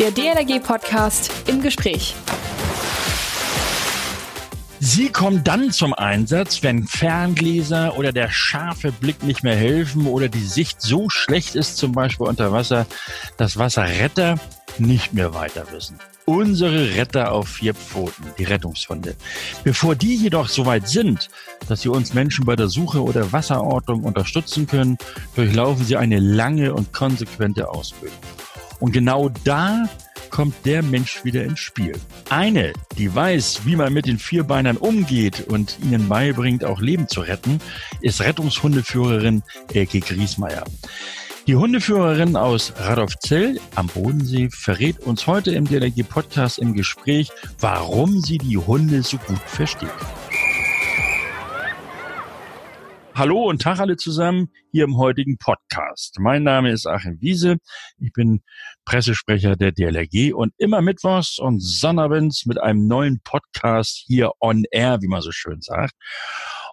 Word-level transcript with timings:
Der 0.00 0.10
DLRG-Podcast 0.10 1.30
im 1.46 1.62
Gespräch. 1.62 2.16
Sie 4.80 5.08
kommen 5.08 5.44
dann 5.44 5.70
zum 5.70 5.94
Einsatz, 5.94 6.64
wenn 6.64 6.88
Ferngläser 6.88 7.96
oder 7.96 8.10
der 8.10 8.28
scharfe 8.32 8.90
Blick 8.90 9.22
nicht 9.22 9.44
mehr 9.44 9.54
helfen 9.54 10.08
oder 10.08 10.28
die 10.28 10.44
Sicht 10.44 10.82
so 10.82 11.08
schlecht 11.10 11.54
ist, 11.54 11.76
zum 11.76 11.92
Beispiel 11.92 12.26
unter 12.26 12.50
Wasser, 12.50 12.86
dass 13.36 13.56
Wasserretter 13.56 14.34
nicht 14.78 15.14
mehr 15.14 15.32
weiter 15.32 15.64
wissen. 15.70 15.96
Unsere 16.24 16.96
Retter 16.96 17.30
auf 17.30 17.48
vier 17.48 17.74
Pfoten, 17.74 18.24
die 18.36 18.44
Rettungshunde. 18.44 19.14
Bevor 19.62 19.94
die 19.94 20.16
jedoch 20.16 20.48
so 20.48 20.66
weit 20.66 20.88
sind, 20.88 21.28
dass 21.68 21.82
sie 21.82 21.88
uns 21.88 22.14
Menschen 22.14 22.44
bei 22.44 22.56
der 22.56 22.68
Suche 22.68 23.00
oder 23.00 23.30
Wasserortung 23.32 24.02
unterstützen 24.02 24.66
können, 24.66 24.98
durchlaufen 25.36 25.84
sie 25.84 25.96
eine 25.96 26.18
lange 26.18 26.74
und 26.74 26.92
konsequente 26.92 27.68
Ausbildung. 27.68 28.18
Und 28.80 28.92
genau 28.92 29.30
da 29.44 29.88
kommt 30.30 30.54
der 30.64 30.82
Mensch 30.82 31.24
wieder 31.24 31.44
ins 31.44 31.60
Spiel. 31.60 31.92
Eine, 32.28 32.72
die 32.98 33.14
weiß, 33.14 33.60
wie 33.66 33.76
man 33.76 33.92
mit 33.92 34.06
den 34.06 34.18
Vierbeinern 34.18 34.76
umgeht 34.76 35.46
und 35.48 35.78
ihnen 35.82 36.08
beibringt, 36.08 36.64
auch 36.64 36.80
Leben 36.80 37.08
zu 37.08 37.20
retten, 37.20 37.60
ist 38.00 38.20
Rettungshundeführerin 38.20 39.42
Elke 39.72 40.00
Griesmeier. 40.00 40.64
Die 41.46 41.56
Hundeführerin 41.56 42.36
aus 42.36 42.72
Radolfzell 42.78 43.60
am 43.74 43.86
Bodensee 43.88 44.48
verrät 44.50 45.00
uns 45.00 45.26
heute 45.26 45.52
im 45.52 45.66
DLG 45.66 46.02
Podcast 46.08 46.58
im 46.58 46.72
Gespräch, 46.72 47.30
warum 47.60 48.20
sie 48.20 48.38
die 48.38 48.56
Hunde 48.56 49.02
so 49.02 49.18
gut 49.18 49.42
versteht. 49.46 49.90
Hallo 53.16 53.48
und 53.48 53.62
Tag 53.62 53.78
alle 53.78 53.96
zusammen 53.96 54.48
hier 54.72 54.82
im 54.82 54.96
heutigen 54.96 55.38
Podcast. 55.38 56.16
Mein 56.18 56.42
Name 56.42 56.72
ist 56.72 56.84
Achim 56.84 57.20
Wiese. 57.20 57.58
Ich 58.00 58.12
bin 58.12 58.42
Pressesprecher 58.84 59.54
der 59.54 59.70
DLRG 59.70 60.34
und 60.34 60.52
immer 60.58 60.82
mittwochs 60.82 61.38
und 61.38 61.62
sonnabends 61.62 62.44
mit 62.44 62.60
einem 62.60 62.88
neuen 62.88 63.20
Podcast 63.22 64.02
hier 64.04 64.32
on 64.40 64.64
air, 64.72 65.00
wie 65.00 65.06
man 65.06 65.22
so 65.22 65.30
schön 65.30 65.60
sagt. 65.60 65.92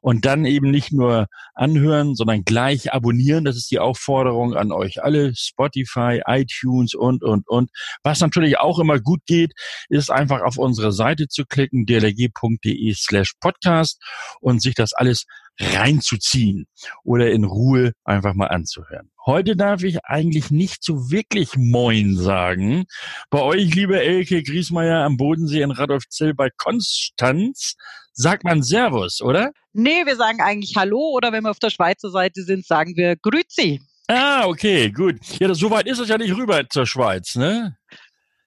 Und 0.02 0.26
dann 0.26 0.46
eben 0.46 0.72
nicht 0.72 0.92
nur 0.92 1.28
anhören, 1.54 2.16
sondern 2.16 2.44
gleich 2.44 2.94
abonnieren. 2.94 3.46
Das 3.46 3.56
ist 3.56 3.72
die 3.72 3.80
Aufforderung 3.80 4.56
an 4.56 4.72
euch 4.72 5.04
alle. 5.04 5.34
Spotify, 5.36 6.22
iTunes 6.26 6.94
und, 6.94 7.24
und, 7.24 7.48
und. 7.48 7.70
Was 8.04 8.20
natürlich 8.20 8.58
auch 8.58 8.80
immer 8.80 9.00
gut 9.00 9.22
geht, 9.26 9.54
ist 9.90 10.12
einfach 10.12 10.42
auf 10.42 10.58
unsere 10.58 10.92
Seite 10.92 11.28
zu 11.28 11.46
klicken, 11.46 11.86
dlg.de 11.86 12.94
slash 12.96 13.34
podcast 13.40 14.02
und 14.42 14.62
sich 14.62 14.74
das 14.74 14.94
alles 14.94 15.26
reinzuziehen 15.60 16.66
oder 17.04 17.32
in 17.32 17.44
Ruhe 17.44 17.94
einfach 18.04 18.34
mal 18.34 18.48
anzuhören. 18.48 19.12
Heute 19.26 19.56
darf 19.56 19.84
ich 19.84 20.04
eigentlich 20.04 20.50
nicht 20.50 20.84
so 20.84 21.12
wirklich 21.12 21.56
Moin 21.56 22.18
sagen. 22.18 22.86
Bei 23.30 23.42
euch, 23.42 23.76
liebe 23.76 24.02
Elke 24.02 24.42
Griesmeier 24.42 25.04
am 25.04 25.18
Bodensee 25.18 25.62
in 25.62 25.72
Radolfzell 25.72 26.34
bei 26.34 26.50
Konstanz, 26.58 27.76
sagt 28.22 28.44
man 28.44 28.64
Servus, 28.64 29.22
oder? 29.22 29.52
Nee, 29.74 30.06
wir 30.06 30.16
sagen 30.16 30.42
eigentlich 30.42 30.76
Hallo 30.76 31.12
oder 31.16 31.32
wenn 31.32 31.44
wir 31.44 31.52
auf 31.52 31.60
der 31.60 31.70
Schweizer 31.70 32.10
Seite 32.10 32.44
sind, 32.44 32.66
sagen 32.66 32.96
wir 32.96 33.16
Grüezi. 33.16 33.82
Ah, 34.08 34.46
okay, 34.46 34.92
gut. 34.92 35.18
Ja, 35.40 35.54
so 35.54 35.70
weit 35.72 35.88
ist 35.88 36.00
es 36.00 36.10
ja 36.10 36.18
nicht 36.18 36.36
rüber 36.36 36.68
zur 36.70 36.86
Schweiz, 36.86 37.36
ne? 37.36 37.78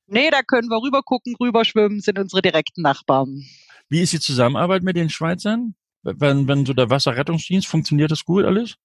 Nee, 0.07 0.31
da 0.31 0.43
können 0.43 0.69
wir 0.69 0.83
rüber 0.83 1.03
gucken, 1.03 1.35
rüber 1.41 1.65
schwimmen, 1.65 2.01
sind 2.01 2.19
unsere 2.19 2.43
direkten 2.43 2.83
Nachbarn. 2.83 3.45
Wie 3.89 4.01
ist 4.01 4.13
die 4.13 4.21
Zusammenarbeit 4.21 4.83
mit 4.83 4.97
den 4.97 5.09
Schweizern? 5.09 5.75
wenn, 6.05 6.47
wenn 6.47 6.67
so 6.67 6.75
der 6.75 6.91
Wasserrettungsdienst, 6.91 7.67
funktioniert 7.67 8.11
das 8.11 8.25
gut 8.25 8.45
alles? 8.45 8.77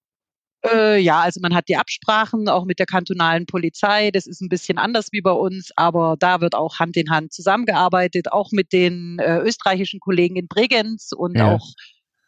Äh, 0.65 0.99
ja, 0.99 1.21
also 1.21 1.39
man 1.41 1.55
hat 1.55 1.69
die 1.69 1.77
Absprachen 1.77 2.49
auch 2.49 2.65
mit 2.65 2.79
der 2.79 2.85
kantonalen 2.85 3.45
Polizei. 3.45 4.11
Das 4.11 4.27
ist 4.27 4.41
ein 4.41 4.49
bisschen 4.49 4.77
anders 4.77 5.07
wie 5.11 5.21
bei 5.21 5.31
uns, 5.31 5.71
aber 5.75 6.15
da 6.19 6.41
wird 6.41 6.55
auch 6.55 6.79
Hand 6.79 6.97
in 6.97 7.09
Hand 7.09 7.31
zusammengearbeitet, 7.33 8.31
auch 8.31 8.51
mit 8.51 8.73
den 8.73 9.19
äh, 9.19 9.39
österreichischen 9.39 9.99
Kollegen 9.99 10.35
in 10.35 10.47
Bregenz 10.47 11.11
und 11.15 11.37
ja. 11.37 11.53
auch 11.53 11.65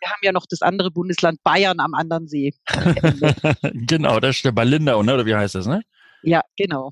wir 0.02 0.10
haben 0.10 0.20
ja 0.24 0.32
noch 0.32 0.48
das 0.50 0.64
andere 0.64 0.90
Bundesland 0.90 1.44
Bayern 1.44 1.80
am 1.80 1.94
anderen 1.94 2.28
See. 2.28 2.54
genau, 3.74 4.20
das 4.20 4.38
ist 4.38 4.46
der 4.46 4.52
bei 4.52 4.64
Lindau, 4.64 5.04
ne? 5.04 5.14
oder 5.14 5.26
wie 5.28 5.36
heißt 5.36 5.54
das, 5.54 5.68
ne? 5.68 5.84
Ja, 6.24 6.42
genau. 6.56 6.92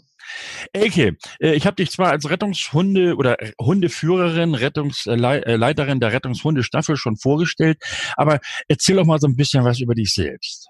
Elke, 0.74 1.18
äh, 1.40 1.54
ich 1.54 1.66
habe 1.66 1.76
dich 1.76 1.92
zwar 1.92 2.12
als 2.12 2.30
Rettungshunde 2.30 3.16
oder 3.16 3.38
Hundeführerin, 3.60 4.56
Rettungsleiterin 4.56 5.98
äh, 5.98 6.00
der 6.00 6.14
Rettungshundestaffel 6.14 6.98
schon 6.98 7.18
vorgestellt, 7.18 7.78
aber 8.16 8.40
erzähl 8.68 8.96
doch 8.96 9.06
mal 9.06 9.20
so 9.20 9.28
ein 9.28 9.36
bisschen 9.36 9.64
was 9.64 9.80
über 9.80 9.96
dich 9.96 10.14
selbst. 10.14 10.70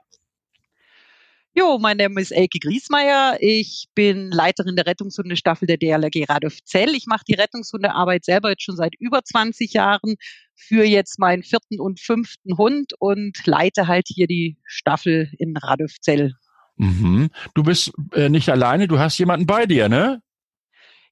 Jo, 1.56 1.80
mein 1.80 1.98
Name 1.98 2.22
ist 2.22 2.32
Elke 2.32 2.60
Griesmeier. 2.60 3.38
Ich 3.40 3.88
bin 3.96 4.30
Leiterin 4.30 4.76
der 4.76 4.86
Rettungshundestaffel 4.86 5.68
der 5.68 5.78
DLRG 5.78 6.30
Radolfzell. 6.30 6.94
Ich 6.96 7.08
mache 7.08 7.24
die 7.28 7.34
Rettungshundearbeit 7.34 8.24
selber 8.24 8.52
jetzt 8.52 8.64
schon 8.64 8.76
seit 8.76 8.94
über 9.00 9.24
20 9.24 9.74
Jahren, 9.74 10.16
für 10.56 10.84
jetzt 10.84 11.18
meinen 11.20 11.42
vierten 11.42 11.80
und 11.80 12.00
fünften 12.00 12.58
Hund 12.58 12.94
und 13.00 13.36
leite 13.46 13.88
halt 13.88 14.08
hier 14.08 14.28
die 14.28 14.58
Staffel 14.66 15.32
in 15.38 15.56
Radolfzell. 15.58 16.34
Mhm. 16.76 17.30
Du 17.56 17.64
bist 17.64 17.92
äh, 18.14 18.30
nicht 18.30 18.50
alleine, 18.50 18.88
du 18.88 19.00
hast 19.00 19.18
jemanden 19.18 19.48
bei 19.48 19.66
dir, 19.66 19.90
ne? 19.90 20.22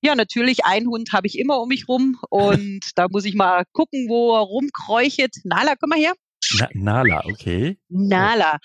Ja, 0.02 0.16
natürlich, 0.16 0.66
einen 0.66 0.88
Hund 0.88 1.12
habe 1.14 1.28
ich 1.28 1.40
immer 1.40 1.60
um 1.60 1.70
mich 1.70 1.88
rum 1.88 2.20
und 2.30 2.82
da 2.96 3.08
muss 3.10 3.26
ich 3.26 3.36
mal 3.36 3.64
gucken, 3.72 4.08
wo 4.08 4.36
er 4.36 4.42
rumkreuchet. 4.42 5.36
Nala, 5.44 5.76
komm 5.80 5.90
mal 5.90 6.00
her. 6.00 6.14
Na, 6.60 6.68
Nala, 6.74 7.26
okay. 7.26 7.80
Nala, 7.90 8.60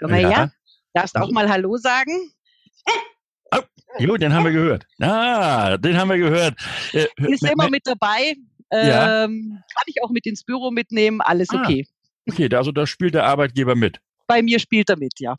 komm 0.00 0.10
mal 0.10 0.22
ja. 0.22 0.28
her. 0.28 0.52
Darfst 0.94 1.16
auch 1.16 1.30
mal 1.30 1.48
Hallo 1.48 1.76
sagen? 1.76 2.32
Oh, 3.54 3.60
jo, 3.98 4.16
den 4.16 4.32
haben 4.32 4.44
wir 4.44 4.52
gehört. 4.52 4.86
Ah, 5.00 5.76
den 5.76 5.96
haben 5.96 6.10
wir 6.10 6.18
gehört. 6.18 6.54
Äh, 6.92 7.06
Ist 7.28 7.44
immer 7.44 7.70
mit 7.70 7.86
dabei. 7.86 8.34
Ja. 8.70 9.24
Ähm, 9.24 9.62
kann 9.74 9.84
ich 9.86 10.02
auch 10.02 10.10
mit 10.10 10.26
ins 10.26 10.44
Büro 10.44 10.70
mitnehmen, 10.70 11.22
alles 11.22 11.48
ah, 11.50 11.62
okay. 11.62 11.86
Okay, 12.28 12.54
also 12.54 12.70
da 12.70 12.86
spielt 12.86 13.14
der 13.14 13.24
Arbeitgeber 13.24 13.74
mit 13.74 14.00
bei 14.28 14.42
mir 14.42 14.60
spielt 14.60 14.90
er 14.90 14.98
mit, 14.98 15.18
ja. 15.18 15.36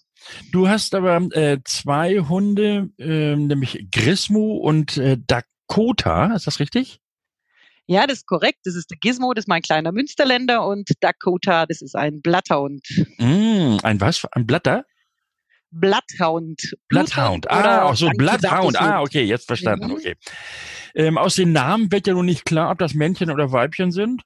Du 0.51 0.67
hast 0.67 0.93
aber 0.93 1.21
äh, 1.31 1.59
zwei 1.63 2.19
Hunde, 2.19 2.89
äh, 2.97 3.35
nämlich 3.35 3.87
Grismo 3.91 4.57
und 4.57 4.97
äh, 4.97 5.17
Dakota, 5.27 6.33
ist 6.35 6.47
das 6.47 6.59
richtig? 6.59 6.99
Ja, 7.85 8.05
das 8.05 8.19
ist 8.19 8.27
korrekt. 8.27 8.59
Das 8.65 8.75
ist 8.75 8.91
der 8.91 8.97
Gizmo, 8.99 9.33
das 9.33 9.43
ist 9.43 9.47
mein 9.47 9.61
kleiner 9.61 9.91
Münsterländer 9.91 10.67
und 10.67 10.89
Dakota, 10.99 11.65
das 11.65 11.81
ist 11.81 11.95
ein 11.95 12.21
Blatthound. 12.21 12.85
Mm, 13.17 13.77
ein 13.81 14.01
was? 14.01 14.25
Ein 14.31 14.45
Blatter? 14.45 14.85
Bloodhound. 15.71 16.75
Bloodhound. 16.87 17.49
Ah, 17.49 17.83
auch 17.83 17.95
so 17.95 18.09
Bloodhound. 18.09 18.79
Ah, 18.81 19.01
okay, 19.01 19.23
jetzt 19.23 19.47
verstanden. 19.47 19.87
Mhm. 19.87 19.93
Okay. 19.93 20.15
Ähm, 20.95 21.17
aus 21.17 21.35
den 21.35 21.51
Namen 21.51 21.91
wird 21.91 22.07
ja 22.07 22.13
nun 22.13 22.25
nicht 22.25 22.45
klar, 22.45 22.71
ob 22.71 22.79
das 22.79 22.93
Männchen 22.93 23.29
oder 23.29 23.51
Weibchen 23.51 23.91
sind. 23.91 24.23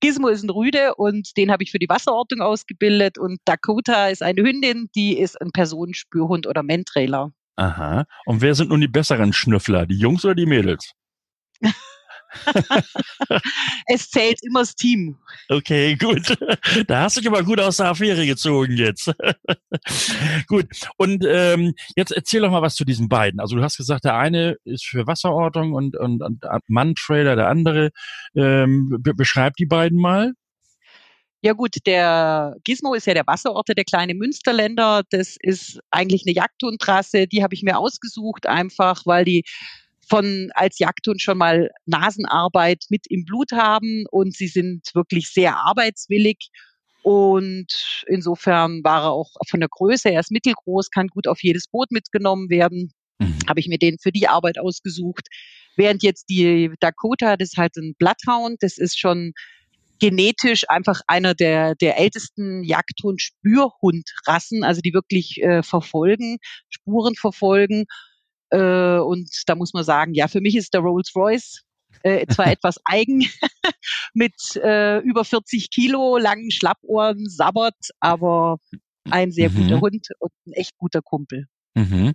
Gizmo 0.00 0.28
ist 0.28 0.42
ein 0.42 0.50
Rüde 0.50 0.94
und 0.96 1.36
den 1.36 1.50
habe 1.50 1.62
ich 1.62 1.70
für 1.70 1.78
die 1.78 1.88
Wasserortung 1.88 2.40
ausgebildet 2.40 3.18
und 3.18 3.38
Dakota 3.44 4.08
ist 4.08 4.22
eine 4.22 4.42
Hündin, 4.42 4.88
die 4.94 5.18
ist 5.18 5.40
ein 5.40 5.50
Personenspürhund 5.52 6.46
oder 6.46 6.62
Mentrailer. 6.62 7.30
Aha. 7.56 8.04
Und 8.24 8.40
wer 8.40 8.54
sind 8.54 8.70
nun 8.70 8.80
die 8.80 8.88
besseren 8.88 9.32
Schnüffler, 9.32 9.86
die 9.86 9.98
Jungs 9.98 10.24
oder 10.24 10.34
die 10.34 10.46
Mädels? 10.46 10.92
es 13.86 14.10
zählt 14.10 14.38
immer 14.42 14.60
das 14.60 14.74
Team. 14.74 15.18
Okay, 15.48 15.96
gut. 15.96 16.36
Da 16.86 17.02
hast 17.02 17.16
du 17.16 17.20
dich 17.20 17.28
aber 17.28 17.42
gut 17.42 17.60
aus 17.60 17.78
der 17.78 17.90
Affäre 17.90 18.26
gezogen 18.26 18.76
jetzt. 18.76 19.12
gut. 20.46 20.66
Und 20.96 21.24
ähm, 21.26 21.74
jetzt 21.96 22.12
erzähl 22.12 22.42
doch 22.42 22.50
mal 22.50 22.62
was 22.62 22.74
zu 22.74 22.84
diesen 22.84 23.08
beiden. 23.08 23.40
Also 23.40 23.56
du 23.56 23.62
hast 23.62 23.76
gesagt, 23.76 24.04
der 24.04 24.16
eine 24.16 24.56
ist 24.64 24.86
für 24.86 25.06
Wasserortung 25.06 25.72
und, 25.72 25.96
und, 25.96 26.22
und 26.22 26.44
Mann-Trailer, 26.68 27.36
der 27.36 27.48
andere. 27.48 27.90
Ähm, 28.34 28.98
beschreib 29.02 29.54
die 29.56 29.66
beiden 29.66 29.98
mal. 29.98 30.32
Ja 31.44 31.52
gut, 31.52 31.76
der 31.84 32.56
Gizmo 32.64 32.94
ist 32.94 33.06
ja 33.06 33.12
der 33.12 33.26
Wasserorte, 33.26 33.74
der 33.74 33.84
kleine 33.84 34.14
Münsterländer. 34.14 35.02
Das 35.10 35.36
ist 35.38 35.78
eigentlich 35.90 36.22
eine 36.26 36.34
Jagdhundtrasse, 36.34 37.26
die 37.26 37.42
habe 37.42 37.54
ich 37.54 37.62
mir 37.62 37.76
ausgesucht, 37.76 38.46
einfach 38.46 39.02
weil 39.04 39.26
die 39.26 39.44
von 40.08 40.50
als 40.54 40.78
Jagdhund 40.78 41.20
schon 41.20 41.38
mal 41.38 41.70
Nasenarbeit 41.86 42.84
mit 42.90 43.06
im 43.08 43.24
Blut 43.24 43.52
haben 43.52 44.04
und 44.10 44.34
sie 44.34 44.48
sind 44.48 44.94
wirklich 44.94 45.30
sehr 45.30 45.56
arbeitswillig. 45.56 46.48
Und 47.02 48.04
insofern 48.06 48.82
war 48.82 49.04
er 49.04 49.12
auch 49.12 49.30
von 49.48 49.60
der 49.60 49.68
Größe, 49.68 50.10
er 50.10 50.20
ist 50.20 50.30
mittelgroß, 50.30 50.90
kann 50.90 51.08
gut 51.08 51.28
auf 51.28 51.42
jedes 51.42 51.68
Boot 51.68 51.90
mitgenommen 51.90 52.48
werden. 52.48 52.92
Mhm. 53.18 53.36
Habe 53.46 53.60
ich 53.60 53.68
mir 53.68 53.78
den 53.78 53.98
für 53.98 54.10
die 54.10 54.26
Arbeit 54.26 54.58
ausgesucht. 54.58 55.28
Während 55.76 56.02
jetzt 56.02 56.30
die 56.30 56.70
Dakota, 56.80 57.36
das 57.36 57.50
ist 57.50 57.58
halt 57.58 57.76
ein 57.76 57.94
Bloodhound, 57.98 58.62
das 58.62 58.78
ist 58.78 58.98
schon 58.98 59.34
genetisch 60.00 60.68
einfach 60.68 61.00
einer 61.06 61.34
der, 61.34 61.74
der 61.74 61.98
ältesten 61.98 62.64
Jagdhund-Spürhundrassen, 62.64 64.64
also 64.64 64.80
die 64.80 64.92
wirklich 64.92 65.42
äh, 65.42 65.62
verfolgen, 65.62 66.38
Spuren 66.68 67.14
verfolgen. 67.14 67.84
Äh, 68.50 68.98
und 68.98 69.30
da 69.46 69.54
muss 69.54 69.72
man 69.72 69.84
sagen, 69.84 70.14
ja, 70.14 70.28
für 70.28 70.40
mich 70.40 70.56
ist 70.56 70.74
der 70.74 70.80
Rolls 70.80 71.12
Royce 71.14 71.62
äh, 72.02 72.26
zwar 72.26 72.46
etwas 72.52 72.78
eigen 72.84 73.20
mit 74.14 74.34
äh, 74.56 74.98
über 75.00 75.24
40 75.24 75.70
Kilo 75.70 76.18
langen 76.18 76.50
Schlappohren, 76.50 77.28
sabbert, 77.28 77.90
aber 78.00 78.58
ein 79.10 79.32
sehr 79.32 79.50
mhm. 79.50 79.54
guter 79.54 79.80
Hund 79.80 80.08
und 80.18 80.32
ein 80.46 80.52
echt 80.52 80.76
guter 80.78 81.02
Kumpel. 81.02 81.46
Mhm. 81.74 82.14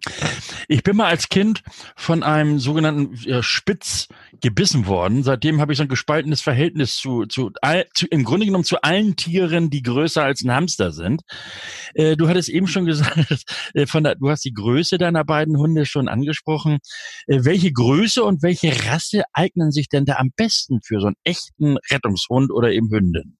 Ich 0.70 0.84
bin 0.84 0.96
mal 0.96 1.08
als 1.08 1.28
Kind 1.28 1.64
von 1.98 2.24
einem 2.24 2.60
sogenannten 2.60 3.44
Spitz 3.44 4.08
gebissen 4.42 4.88
worden. 4.88 5.24
Seitdem 5.24 5.60
habe 5.60 5.74
ich 5.74 5.78
so 5.78 5.84
ein 5.84 5.90
gespaltenes 5.90 6.42
Verhältnis 6.42 6.96
zu, 6.96 7.26
zu, 7.26 7.52
all, 7.62 7.86
zu, 7.94 8.08
im 8.08 8.24
Grunde 8.24 8.46
genommen 8.46 8.64
zu 8.64 8.82
allen 8.82 9.18
Tieren, 9.18 9.70
die 9.70 9.82
größer 9.82 10.24
als 10.24 10.44
ein 10.44 10.52
Hamster 10.52 10.94
sind. 10.94 11.24
Äh, 11.94 12.16
du 12.16 12.30
hattest 12.30 12.48
eben 12.48 12.68
schon 12.68 12.86
gesagt, 12.86 13.44
äh, 13.74 13.86
von 13.86 14.06
der, 14.06 14.16
du 14.16 14.30
hast 14.30 14.46
die 14.46 14.54
Größe 14.54 14.98
deiner 14.98 15.26
beiden 15.26 15.58
Hunde 15.58 15.86
schon 15.86 16.08
angesprochen. 16.08 16.80
Äh, 17.28 17.44
welche 17.44 17.74
Größe 17.74 18.24
und 18.24 18.42
welche 18.42 18.72
Rasse 18.86 19.24
eignen 19.34 19.72
sich 19.72 19.90
denn 19.90 20.06
da 20.06 20.16
am 20.16 20.32
besten 20.36 20.80
für 20.82 21.02
so 21.02 21.08
einen 21.08 21.18
echten 21.26 21.78
Rettungshund 21.92 22.52
oder 22.52 22.72
eben 22.72 22.90
Hündin? 22.90 23.38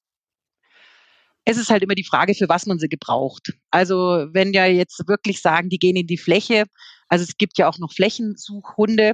Es 1.49 1.57
ist 1.57 1.69
halt 1.71 1.81
immer 1.81 1.95
die 1.95 2.05
Frage, 2.05 2.35
für 2.35 2.47
was 2.47 2.67
man 2.67 2.77
sie 2.77 2.89
gebraucht. 2.89 3.53
Also 3.71 4.27
wenn 4.31 4.53
ja 4.53 4.67
jetzt 4.67 5.07
wirklich 5.07 5.41
sagen, 5.41 5.69
die 5.69 5.79
gehen 5.79 5.95
in 5.95 6.05
die 6.05 6.19
Fläche, 6.19 6.65
also 7.07 7.23
es 7.23 7.37
gibt 7.37 7.57
ja 7.57 7.67
auch 7.67 7.79
noch 7.79 7.91
Flächensuchhunde, 7.91 9.13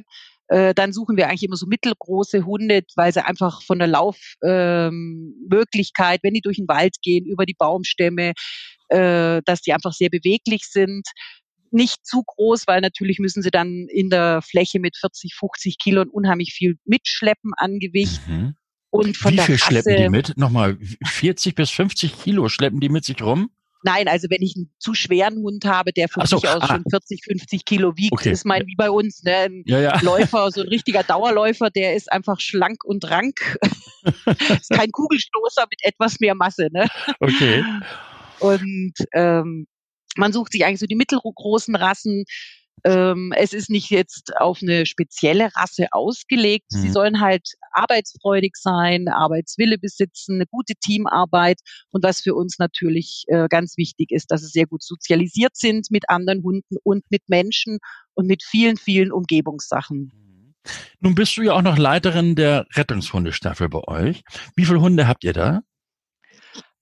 äh, 0.49 0.73
dann 0.73 0.91
suchen 0.91 1.15
wir 1.15 1.29
eigentlich 1.29 1.43
immer 1.43 1.55
so 1.55 1.65
mittelgroße 1.65 2.45
Hunde, 2.45 2.81
weil 2.97 3.13
sie 3.13 3.25
einfach 3.25 3.61
von 3.63 3.79
der 3.79 3.87
Laufmöglichkeit, 3.87 6.15
ähm, 6.15 6.19
wenn 6.23 6.33
die 6.33 6.41
durch 6.41 6.57
den 6.57 6.67
Wald 6.67 6.97
gehen, 7.01 7.25
über 7.25 7.45
die 7.45 7.55
Baumstämme, 7.57 8.33
äh, 8.89 9.41
dass 9.45 9.61
die 9.61 9.71
einfach 9.71 9.93
sehr 9.93 10.09
beweglich 10.09 10.63
sind. 10.69 11.07
Nicht 11.71 12.05
zu 12.05 12.21
groß, 12.21 12.67
weil 12.67 12.81
natürlich 12.81 13.19
müssen 13.19 13.43
sie 13.43 13.51
dann 13.51 13.87
in 13.89 14.09
der 14.09 14.41
Fläche 14.41 14.81
mit 14.81 14.97
40, 14.97 15.35
50 15.35 15.77
Kilo 15.81 16.03
unheimlich 16.11 16.53
viel 16.53 16.75
mitschleppen 16.83 17.53
an 17.55 17.79
Gewicht. 17.79 18.27
Mhm. 18.27 18.57
Und 18.95 19.17
von 19.17 19.33
Wie 19.33 19.39
viel 19.39 19.55
Rasse, 19.55 19.65
schleppen 19.65 19.95
die 19.97 20.09
mit? 20.09 20.37
Nochmal, 20.37 20.77
40 21.05 21.55
bis 21.55 21.69
50 21.69 22.17
Kilo 22.21 22.47
schleppen 22.47 22.79
die 22.79 22.89
mit 22.89 23.03
sich 23.03 23.21
rum? 23.21 23.49
Nein, 23.83 24.07
also 24.07 24.29
wenn 24.29 24.41
ich 24.41 24.55
einen 24.55 24.71
zu 24.79 24.95
schweren 24.95 25.35
Hund 25.43 25.65
habe, 25.65 25.93
der 25.93 26.07
von 26.07 26.25
so, 26.25 26.37
sich 26.37 26.49
aus 26.49 26.63
ah. 26.63 26.67
schon 26.67 26.83
40, 26.89 27.23
50 27.23 27.65
Kilo 27.65 27.95
wiegt, 27.97 28.13
okay. 28.13 28.31
ist 28.31 28.45
mein 28.45 28.65
wie 28.65 28.75
bei 28.75 28.89
uns, 28.89 29.21
ne? 29.21 29.35
Ein 29.35 29.63
ja, 29.67 29.79
ja. 29.79 30.01
Läufer, 30.01 30.49
so 30.49 30.61
ein 30.61 30.67
richtiger 30.69 31.03
Dauerläufer, 31.03 31.69
der 31.69 31.95
ist 31.95 32.11
einfach 32.11 32.39
schlank 32.39 32.83
und 32.83 33.05
rank. 33.11 33.59
ist 34.59 34.71
kein 34.71 34.91
Kugelstoßer 34.91 35.65
mit 35.69 35.83
etwas 35.83 36.19
mehr 36.19 36.33
Masse, 36.33 36.69
ne? 36.71 36.87
Okay. 37.19 37.63
Und 38.39 38.93
ähm, 39.13 39.67
man 40.15 40.33
sucht 40.33 40.53
sich 40.53 40.65
eigentlich 40.65 40.79
so 40.79 40.87
die 40.87 40.95
mittelgroßen 40.95 41.75
Rassen, 41.75 42.23
ähm, 42.83 43.33
es 43.35 43.53
ist 43.53 43.69
nicht 43.69 43.89
jetzt 43.89 44.35
auf 44.37 44.59
eine 44.61 44.85
spezielle 44.85 45.49
Rasse 45.55 45.87
ausgelegt. 45.91 46.67
Mhm. 46.71 46.77
Sie 46.77 46.89
sollen 46.89 47.21
halt 47.21 47.47
arbeitsfreudig 47.71 48.53
sein, 48.55 49.07
Arbeitswille 49.07 49.77
besitzen, 49.77 50.35
eine 50.35 50.45
gute 50.45 50.73
Teamarbeit 50.75 51.59
und 51.91 52.03
was 52.03 52.21
für 52.21 52.35
uns 52.35 52.59
natürlich 52.59 53.23
äh, 53.27 53.47
ganz 53.49 53.77
wichtig 53.77 54.11
ist, 54.11 54.31
dass 54.31 54.41
sie 54.41 54.49
sehr 54.49 54.67
gut 54.67 54.83
sozialisiert 54.83 55.55
sind 55.55 55.87
mit 55.89 56.09
anderen 56.09 56.43
Hunden 56.43 56.77
und 56.83 57.03
mit 57.09 57.23
Menschen 57.27 57.79
und 58.13 58.27
mit 58.27 58.43
vielen, 58.43 58.77
vielen 58.77 59.11
Umgebungssachen. 59.11 60.11
Mhm. 60.13 60.53
Nun 60.99 61.15
bist 61.15 61.37
du 61.37 61.43
ja 61.43 61.53
auch 61.53 61.61
noch 61.61 61.77
Leiterin 61.77 62.35
der 62.35 62.65
Rettungshundestaffel 62.73 63.69
bei 63.69 63.83
euch. 63.87 64.23
Wie 64.55 64.65
viele 64.65 64.81
Hunde 64.81 65.07
habt 65.07 65.23
ihr 65.23 65.33
da? 65.33 65.61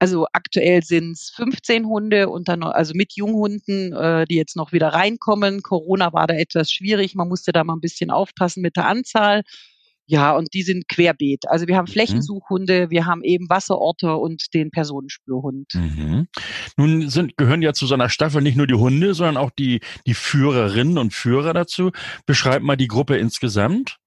Also 0.03 0.27
aktuell 0.33 0.83
sind 0.83 1.13
es 1.13 1.31
15 1.33 1.85
Hunde 1.85 2.27
und 2.27 2.49
dann 2.49 2.61
also 2.61 2.91
mit 2.93 3.13
Junghunden, 3.15 3.93
äh, 3.93 4.25
die 4.25 4.35
jetzt 4.35 4.57
noch 4.57 4.73
wieder 4.73 4.89
reinkommen. 4.89 5.61
Corona 5.61 6.11
war 6.11 6.27
da 6.27 6.33
etwas 6.33 6.73
schwierig. 6.73 7.15
Man 7.15 7.29
musste 7.29 7.53
da 7.53 7.63
mal 7.63 7.73
ein 7.73 7.79
bisschen 7.79 8.11
aufpassen 8.11 8.61
mit 8.61 8.75
der 8.75 8.85
Anzahl. 8.85 9.43
Ja, 10.05 10.35
und 10.35 10.53
die 10.53 10.63
sind 10.63 10.89
querbeet. 10.89 11.47
Also 11.47 11.67
wir 11.67 11.77
haben 11.77 11.85
mhm. 11.85 11.93
Flächensuchhunde, 11.93 12.89
wir 12.89 13.05
haben 13.05 13.23
eben 13.23 13.47
Wasserorte 13.47 14.17
und 14.17 14.53
den 14.53 14.71
Personenspürhund. 14.71 15.73
Mhm. 15.73 16.27
Nun 16.75 17.07
sind, 17.07 17.37
gehören 17.37 17.61
ja 17.61 17.71
zu 17.71 17.85
so 17.85 17.93
einer 17.93 18.09
Staffel 18.09 18.41
nicht 18.41 18.57
nur 18.57 18.67
die 18.67 18.73
Hunde, 18.73 19.13
sondern 19.13 19.37
auch 19.37 19.51
die, 19.51 19.79
die 20.05 20.15
Führerinnen 20.15 20.97
und 20.97 21.13
Führer 21.13 21.53
dazu. 21.53 21.91
Beschreib 22.25 22.61
mal 22.61 22.75
die 22.75 22.89
Gruppe 22.89 23.15
insgesamt. 23.15 23.99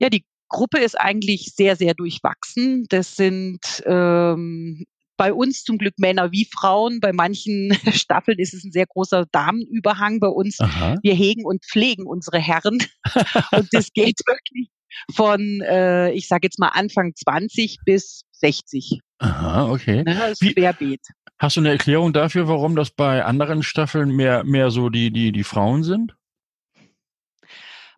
Ja, 0.00 0.10
die 0.10 0.24
Gruppe 0.48 0.78
ist 0.78 0.98
eigentlich 0.98 1.52
sehr, 1.54 1.76
sehr 1.76 1.94
durchwachsen. 1.94 2.86
Das 2.88 3.16
sind 3.16 3.60
ähm, 3.86 4.84
bei 5.16 5.32
uns 5.32 5.64
zum 5.64 5.76
Glück 5.76 5.98
Männer 5.98 6.32
wie 6.32 6.46
Frauen. 6.50 7.00
Bei 7.00 7.12
manchen 7.12 7.74
Staffeln 7.92 8.38
ist 8.38 8.54
es 8.54 8.64
ein 8.64 8.72
sehr 8.72 8.86
großer 8.86 9.26
Damenüberhang. 9.30 10.20
Bei 10.20 10.28
uns, 10.28 10.58
Aha. 10.60 10.96
wir 11.02 11.14
hegen 11.14 11.44
und 11.44 11.64
pflegen 11.64 12.06
unsere 12.06 12.38
Herren. 12.38 12.78
und 13.52 13.68
das 13.72 13.92
geht 13.92 14.20
wirklich 14.26 14.68
von, 15.14 15.60
äh, 15.60 16.12
ich 16.12 16.28
sage 16.28 16.46
jetzt 16.46 16.58
mal 16.58 16.68
Anfang 16.68 17.14
20 17.14 17.78
bis 17.84 18.22
60. 18.32 19.00
Aha, 19.18 19.70
okay. 19.70 20.02
Ne, 20.04 20.14
das 20.14 20.40
ist 20.40 20.54
querbeet. 20.54 21.00
Hast 21.38 21.56
du 21.56 21.60
eine 21.60 21.70
Erklärung 21.70 22.12
dafür, 22.12 22.48
warum 22.48 22.74
das 22.74 22.90
bei 22.90 23.24
anderen 23.24 23.62
Staffeln 23.62 24.10
mehr, 24.10 24.44
mehr 24.44 24.70
so 24.70 24.88
die, 24.88 25.12
die, 25.12 25.30
die 25.30 25.44
Frauen 25.44 25.84
sind? 25.84 26.16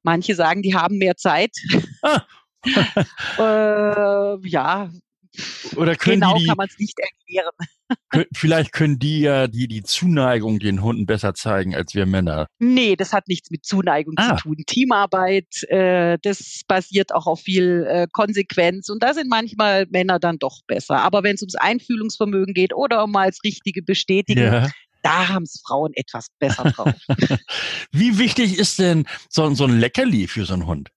Manche 0.02 0.34
sagen, 0.34 0.62
die 0.62 0.74
haben 0.74 0.98
mehr 0.98 1.16
Zeit. 1.16 1.52
Ah, 2.02 2.22
äh, 3.38 4.48
ja, 4.48 4.90
oder 5.76 5.94
können 5.94 6.20
genau 6.20 6.36
die, 6.36 6.46
kann 6.46 6.56
man 6.56 6.68
es 6.68 6.78
nicht 6.78 6.98
erklären. 6.98 8.28
vielleicht 8.34 8.72
können 8.72 8.98
die 8.98 9.20
ja 9.20 9.46
die, 9.46 9.68
die 9.68 9.82
Zuneigung 9.82 10.58
den 10.58 10.82
Hunden 10.82 11.06
besser 11.06 11.34
zeigen 11.34 11.74
als 11.74 11.94
wir 11.94 12.06
Männer. 12.06 12.46
Nee, 12.58 12.96
das 12.96 13.12
hat 13.12 13.28
nichts 13.28 13.50
mit 13.50 13.64
Zuneigung 13.64 14.14
ah. 14.16 14.36
zu 14.36 14.42
tun. 14.42 14.56
Teamarbeit, 14.66 15.62
äh, 15.68 16.18
das 16.22 16.62
basiert 16.66 17.14
auch 17.14 17.26
auf 17.26 17.40
viel 17.40 17.86
äh, 17.88 18.06
Konsequenz 18.12 18.88
und 18.88 19.02
da 19.02 19.14
sind 19.14 19.28
manchmal 19.28 19.86
Männer 19.90 20.18
dann 20.18 20.38
doch 20.38 20.60
besser. 20.66 21.00
Aber 21.02 21.22
wenn 21.22 21.36
es 21.36 21.42
ums 21.42 21.54
Einfühlungsvermögen 21.54 22.52
geht 22.52 22.74
oder 22.74 23.04
um 23.04 23.12
mal 23.12 23.26
als 23.26 23.38
richtige 23.44 23.82
Bestätigung, 23.82 24.44
ja. 24.44 24.68
Da 25.02 25.28
haben 25.28 25.44
es 25.44 25.62
Frauen 25.66 25.92
etwas 25.94 26.26
besser 26.38 26.64
drauf. 26.64 26.92
Wie 27.90 28.18
wichtig 28.18 28.58
ist 28.58 28.78
denn 28.78 29.06
so, 29.30 29.48
so 29.54 29.64
ein 29.64 29.80
Leckerli 29.80 30.26
für 30.26 30.44
so 30.44 30.52
einen 30.52 30.66
Hund? 30.66 30.90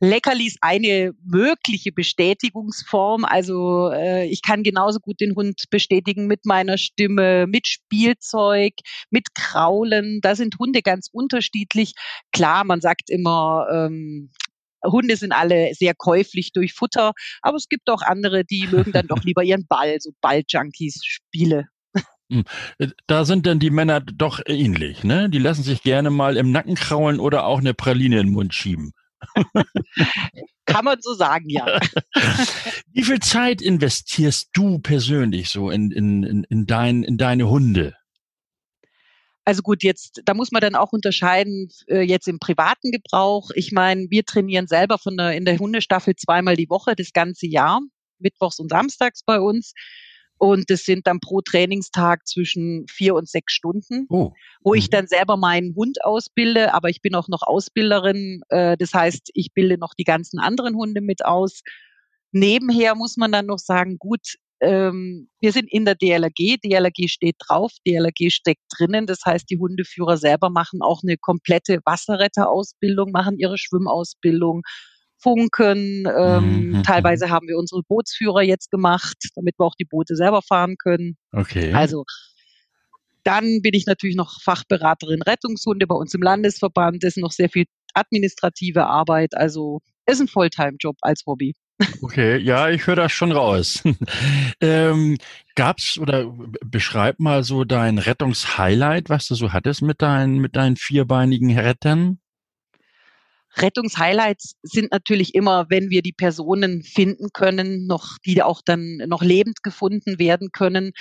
Leckerli 0.00 0.46
ist 0.46 0.58
eine 0.60 1.12
mögliche 1.24 1.92
Bestätigungsform. 1.92 3.24
Also 3.24 3.90
äh, 3.90 4.26
ich 4.26 4.42
kann 4.42 4.62
genauso 4.62 5.00
gut 5.00 5.20
den 5.20 5.34
Hund 5.34 5.64
bestätigen 5.70 6.26
mit 6.26 6.44
meiner 6.44 6.78
Stimme, 6.78 7.46
mit 7.46 7.66
Spielzeug, 7.66 8.74
mit 9.10 9.34
Kraulen. 9.34 10.20
Da 10.20 10.34
sind 10.34 10.58
Hunde 10.58 10.82
ganz 10.82 11.08
unterschiedlich. 11.10 11.94
Klar, 12.32 12.64
man 12.64 12.80
sagt 12.80 13.08
immer, 13.08 13.66
ähm, 13.72 14.30
Hunde 14.84 15.16
sind 15.16 15.32
alle 15.32 15.74
sehr 15.74 15.94
käuflich 15.94 16.52
durch 16.52 16.72
Futter, 16.72 17.12
aber 17.42 17.56
es 17.56 17.68
gibt 17.68 17.88
auch 17.88 18.02
andere, 18.02 18.44
die 18.44 18.66
mögen 18.70 18.92
dann 18.92 19.06
doch 19.06 19.22
lieber 19.24 19.42
ihren 19.42 19.66
Ball, 19.66 19.96
so 20.00 20.10
Balljunkies, 20.20 21.00
Spiele. 21.04 21.66
Hm. 22.30 22.44
Da 23.06 23.24
sind 23.24 23.46
dann 23.46 23.60
die 23.60 23.70
Männer 23.70 24.00
doch 24.00 24.40
ähnlich, 24.46 25.04
ne? 25.04 25.30
Die 25.30 25.38
lassen 25.38 25.62
sich 25.62 25.82
gerne 25.82 26.10
mal 26.10 26.36
im 26.36 26.50
Nacken 26.50 26.74
kraulen 26.74 27.20
oder 27.20 27.46
auch 27.46 27.60
eine 27.60 27.72
Praline 27.72 28.20
in 28.20 28.26
den 28.26 28.32
Mund 28.32 28.52
schieben. 28.52 28.92
Kann 30.66 30.84
man 30.84 30.98
so 31.00 31.14
sagen, 31.14 31.48
ja. 31.48 31.78
Wie 32.92 33.04
viel 33.04 33.20
Zeit 33.20 33.62
investierst 33.62 34.50
du 34.52 34.78
persönlich 34.78 35.48
so 35.48 35.70
in, 35.70 35.90
in, 35.90 36.44
in, 36.44 36.66
dein, 36.66 37.02
in 37.02 37.18
deine 37.18 37.48
Hunde? 37.48 37.94
Also 39.44 39.62
gut, 39.62 39.84
jetzt, 39.84 40.22
da 40.24 40.34
muss 40.34 40.50
man 40.50 40.60
dann 40.60 40.74
auch 40.74 40.92
unterscheiden, 40.92 41.68
äh, 41.86 42.00
jetzt 42.00 42.26
im 42.26 42.40
privaten 42.40 42.90
Gebrauch. 42.90 43.50
Ich 43.54 43.70
meine, 43.70 44.06
wir 44.10 44.24
trainieren 44.24 44.66
selber 44.66 44.98
von 44.98 45.16
der, 45.16 45.36
in 45.36 45.44
der 45.44 45.58
Hundestaffel 45.58 46.16
zweimal 46.16 46.56
die 46.56 46.68
Woche 46.68 46.96
das 46.96 47.12
ganze 47.12 47.46
Jahr, 47.46 47.80
mittwochs 48.18 48.58
und 48.58 48.70
samstags 48.70 49.22
bei 49.24 49.38
uns. 49.38 49.72
Und 50.38 50.70
das 50.70 50.84
sind 50.84 51.06
dann 51.06 51.20
pro 51.20 51.40
Trainingstag 51.40 52.26
zwischen 52.26 52.86
vier 52.90 53.14
und 53.14 53.28
sechs 53.28 53.54
Stunden, 53.54 54.06
oh. 54.10 54.32
wo 54.62 54.74
ich 54.74 54.88
mhm. 54.88 54.90
dann 54.90 55.06
selber 55.06 55.36
meinen 55.36 55.74
Hund 55.74 55.98
ausbilde, 56.04 56.74
aber 56.74 56.90
ich 56.90 57.00
bin 57.00 57.14
auch 57.14 57.28
noch 57.28 57.42
Ausbilderin. 57.42 58.42
Äh, 58.50 58.76
das 58.76 58.92
heißt, 58.92 59.30
ich 59.34 59.54
bilde 59.54 59.78
noch 59.78 59.94
die 59.98 60.04
ganzen 60.04 60.38
anderen 60.38 60.76
Hunde 60.76 61.00
mit 61.00 61.24
aus. 61.24 61.62
Nebenher 62.32 62.94
muss 62.94 63.16
man 63.16 63.32
dann 63.32 63.46
noch 63.46 63.58
sagen, 63.58 63.96
gut, 63.98 64.36
ähm, 64.60 65.28
wir 65.40 65.52
sind 65.52 65.70
in 65.70 65.84
der 65.84 65.94
DLRG, 65.94 66.58
DLRG 66.62 67.08
steht 67.08 67.36
drauf, 67.38 67.72
DLRG 67.86 68.30
steckt 68.30 68.62
drinnen. 68.76 69.06
Das 69.06 69.20
heißt, 69.24 69.48
die 69.50 69.58
Hundeführer 69.58 70.16
selber 70.16 70.50
machen 70.50 70.80
auch 70.82 71.02
eine 71.02 71.16
komplette 71.16 71.80
Wasserretterausbildung, 71.84 73.10
machen 73.10 73.38
ihre 73.38 73.58
Schwimmausbildung, 73.58 74.62
funken. 75.18 76.06
Ähm, 76.06 76.70
mhm. 76.70 76.82
Teilweise 76.82 77.30
haben 77.30 77.48
wir 77.48 77.56
unsere 77.58 77.82
Bootsführer 77.82 78.42
jetzt 78.42 78.70
gemacht, 78.70 79.16
damit 79.34 79.58
wir 79.58 79.66
auch 79.66 79.74
die 79.78 79.84
Boote 79.84 80.16
selber 80.16 80.42
fahren 80.42 80.76
können. 80.76 81.16
Okay. 81.32 81.72
Also 81.72 82.04
dann 83.24 83.60
bin 83.60 83.74
ich 83.74 83.86
natürlich 83.86 84.16
noch 84.16 84.40
Fachberaterin 84.40 85.22
Rettungshunde 85.22 85.86
bei 85.86 85.96
uns 85.96 86.14
im 86.14 86.22
Landesverband. 86.22 87.02
Das 87.02 87.16
ist 87.16 87.22
noch 87.22 87.32
sehr 87.32 87.48
viel 87.48 87.64
administrative 87.94 88.86
Arbeit. 88.86 89.36
Also 89.36 89.80
ist 90.06 90.20
ein 90.20 90.28
Fulltime-Job 90.28 90.96
als 91.00 91.24
Hobby. 91.26 91.54
Okay, 92.00 92.38
ja, 92.38 92.70
ich 92.70 92.86
höre 92.86 92.96
das 92.96 93.12
schon 93.12 93.32
raus. 93.32 93.82
ähm, 94.60 95.18
gab's 95.54 95.98
oder 95.98 96.32
beschreib 96.64 97.20
mal 97.20 97.44
so 97.44 97.64
dein 97.64 97.98
Rettungshighlight, 97.98 99.10
was 99.10 99.28
du 99.28 99.34
so 99.34 99.52
hattest 99.52 99.82
mit 99.82 100.00
deinen 100.00 100.38
mit 100.38 100.56
deinen 100.56 100.76
vierbeinigen 100.76 101.58
Rettern? 101.58 102.18
Rettungshighlights 103.58 104.56
sind 104.62 104.92
natürlich 104.92 105.34
immer, 105.34 105.66
wenn 105.68 105.90
wir 105.90 106.02
die 106.02 106.12
Personen 106.12 106.82
finden 106.82 107.28
können, 107.32 107.86
noch, 107.86 108.16
die 108.24 108.42
auch 108.42 108.60
dann 108.64 108.98
noch 109.06 109.22
lebend 109.22 109.62
gefunden 109.62 110.18
werden 110.18 110.50
können. 110.52 110.92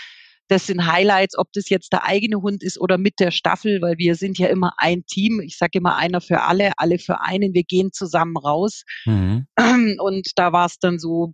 Das 0.47 0.67
sind 0.67 0.85
Highlights, 0.85 1.38
ob 1.38 1.51
das 1.53 1.69
jetzt 1.69 1.91
der 1.91 2.05
eigene 2.05 2.41
Hund 2.41 2.63
ist 2.63 2.79
oder 2.79 2.97
mit 2.97 3.19
der 3.19 3.31
Staffel, 3.31 3.81
weil 3.81 3.97
wir 3.97 4.15
sind 4.15 4.38
ja 4.38 4.47
immer 4.47 4.74
ein 4.77 5.03
Team. 5.05 5.41
Ich 5.41 5.57
sage 5.57 5.79
immer 5.79 5.95
einer 5.95 6.21
für 6.21 6.41
alle, 6.41 6.74
alle 6.77 7.00
für 7.00 7.21
einen. 7.21 7.53
Wir 7.53 7.63
gehen 7.63 7.91
zusammen 7.91 8.38
raus. 8.38 8.83
Mhm. 9.05 9.47
Und 10.00 10.29
da 10.35 10.53
war 10.53 10.67
es 10.67 10.77
dann 10.77 11.00
so, 11.00 11.33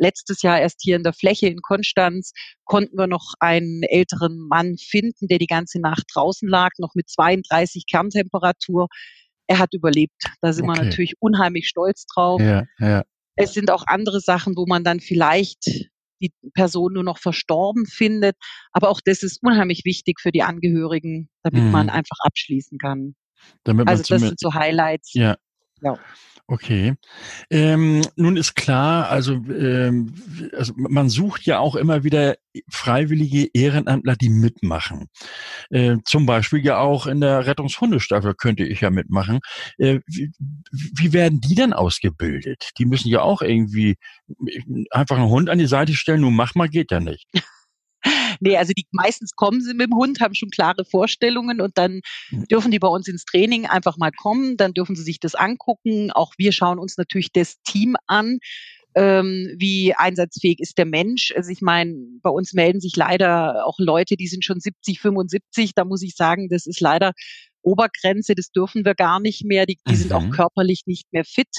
letztes 0.00 0.42
Jahr 0.42 0.60
erst 0.60 0.80
hier 0.82 0.96
in 0.96 1.04
der 1.04 1.12
Fläche 1.12 1.46
in 1.46 1.60
Konstanz 1.62 2.32
konnten 2.64 2.98
wir 2.98 3.06
noch 3.06 3.34
einen 3.38 3.82
älteren 3.84 4.38
Mann 4.48 4.76
finden, 4.78 5.28
der 5.28 5.38
die 5.38 5.46
ganze 5.46 5.80
Nacht 5.80 6.04
draußen 6.12 6.48
lag, 6.48 6.70
noch 6.78 6.94
mit 6.94 7.08
32 7.08 7.84
Kerntemperatur. 7.88 8.88
Er 9.50 9.58
hat 9.58 9.74
überlebt. 9.74 10.22
Da 10.40 10.52
sind 10.52 10.68
okay. 10.68 10.78
wir 10.78 10.84
natürlich 10.84 11.14
unheimlich 11.18 11.66
stolz 11.66 12.06
drauf. 12.06 12.40
Ja, 12.40 12.66
ja. 12.78 13.02
Es 13.34 13.52
sind 13.52 13.72
auch 13.72 13.84
andere 13.86 14.20
Sachen, 14.20 14.56
wo 14.56 14.64
man 14.64 14.84
dann 14.84 15.00
vielleicht 15.00 15.66
die 16.22 16.32
Person 16.54 16.92
nur 16.92 17.02
noch 17.02 17.18
verstorben 17.18 17.86
findet. 17.86 18.36
Aber 18.70 18.90
auch 18.90 19.00
das 19.04 19.24
ist 19.24 19.40
unheimlich 19.42 19.82
wichtig 19.84 20.20
für 20.20 20.30
die 20.30 20.44
Angehörigen, 20.44 21.28
damit 21.42 21.64
mhm. 21.64 21.72
man 21.72 21.90
einfach 21.90 22.16
abschließen 22.22 22.78
kann. 22.78 23.16
also 23.88 24.04
das 24.06 24.22
sind 24.22 24.38
so 24.38 24.54
Highlights. 24.54 25.14
Ja. 25.14 25.36
Ja. 25.82 25.98
Okay. 26.52 26.94
Ähm, 27.48 28.02
nun 28.16 28.36
ist 28.36 28.56
klar, 28.56 29.08
also, 29.08 29.34
ähm, 29.34 30.12
also 30.56 30.72
man 30.76 31.08
sucht 31.08 31.46
ja 31.46 31.60
auch 31.60 31.76
immer 31.76 32.02
wieder 32.02 32.34
freiwillige 32.68 33.48
Ehrenamtler, 33.54 34.16
die 34.16 34.30
mitmachen. 34.30 35.06
Äh, 35.70 35.98
zum 36.04 36.26
Beispiel 36.26 36.64
ja 36.64 36.78
auch 36.78 37.06
in 37.06 37.20
der 37.20 37.46
Rettungshundestaffel 37.46 38.34
könnte 38.34 38.64
ich 38.64 38.80
ja 38.80 38.90
mitmachen. 38.90 39.38
Äh, 39.78 40.00
wie, 40.08 40.32
wie 40.72 41.12
werden 41.12 41.40
die 41.40 41.54
dann 41.54 41.72
ausgebildet? 41.72 42.70
Die 42.78 42.84
müssen 42.84 43.10
ja 43.10 43.22
auch 43.22 43.42
irgendwie 43.42 43.96
einfach 44.90 45.18
einen 45.18 45.28
Hund 45.28 45.50
an 45.50 45.58
die 45.58 45.66
Seite 45.66 45.94
stellen, 45.94 46.22
nun 46.22 46.34
mach 46.34 46.56
mal, 46.56 46.68
geht 46.68 46.90
ja 46.90 46.98
nicht. 46.98 47.28
Nee, 48.40 48.56
also 48.56 48.72
die 48.72 48.86
meistens 48.90 49.32
kommen 49.32 49.60
sie 49.60 49.74
mit 49.74 49.86
dem 49.86 49.96
Hund, 49.96 50.20
haben 50.20 50.34
schon 50.34 50.50
klare 50.50 50.84
Vorstellungen 50.84 51.60
und 51.60 51.78
dann 51.78 52.00
hm. 52.28 52.46
dürfen 52.48 52.70
die 52.70 52.78
bei 52.78 52.88
uns 52.88 53.08
ins 53.08 53.24
Training 53.24 53.66
einfach 53.66 53.96
mal 53.96 54.10
kommen, 54.10 54.56
dann 54.56 54.74
dürfen 54.74 54.96
sie 54.96 55.02
sich 55.02 55.20
das 55.20 55.34
angucken. 55.34 56.10
Auch 56.10 56.32
wir 56.38 56.52
schauen 56.52 56.78
uns 56.78 56.96
natürlich 56.96 57.32
das 57.32 57.60
Team 57.62 57.96
an. 58.06 58.38
Ähm, 58.96 59.54
wie 59.56 59.94
einsatzfähig 59.94 60.58
ist 60.58 60.76
der 60.76 60.84
Mensch. 60.84 61.32
Also 61.36 61.50
ich 61.50 61.60
meine, 61.60 61.94
bei 62.22 62.30
uns 62.30 62.54
melden 62.54 62.80
sich 62.80 62.96
leider 62.96 63.64
auch 63.64 63.78
Leute, 63.78 64.16
die 64.16 64.26
sind 64.26 64.44
schon 64.44 64.58
70, 64.58 65.00
75. 65.00 65.74
Da 65.76 65.84
muss 65.84 66.02
ich 66.02 66.16
sagen, 66.16 66.48
das 66.48 66.66
ist 66.66 66.80
leider 66.80 67.12
Obergrenze, 67.62 68.34
das 68.34 68.50
dürfen 68.50 68.84
wir 68.84 68.96
gar 68.96 69.20
nicht 69.20 69.44
mehr. 69.44 69.64
Die, 69.64 69.78
die 69.86 69.92
mhm. 69.92 69.96
sind 69.96 70.12
auch 70.12 70.22
mhm. 70.22 70.30
körperlich 70.30 70.82
nicht 70.86 71.12
mehr 71.12 71.24
fit 71.24 71.54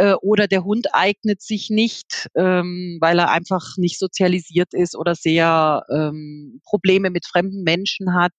äh, 0.00 0.14
oder 0.22 0.48
der 0.48 0.64
Hund 0.64 0.88
eignet 0.94 1.42
sich 1.42 1.68
nicht, 1.68 2.28
ähm, 2.34 2.96
weil 3.02 3.18
er 3.18 3.30
einfach 3.30 3.76
nicht 3.76 3.98
sozialisiert 3.98 4.72
ist 4.72 4.96
oder 4.96 5.14
sehr 5.14 5.84
ähm, 5.90 6.62
Probleme 6.64 7.10
mit 7.10 7.26
fremden 7.26 7.62
Menschen 7.62 8.14
hat. 8.14 8.32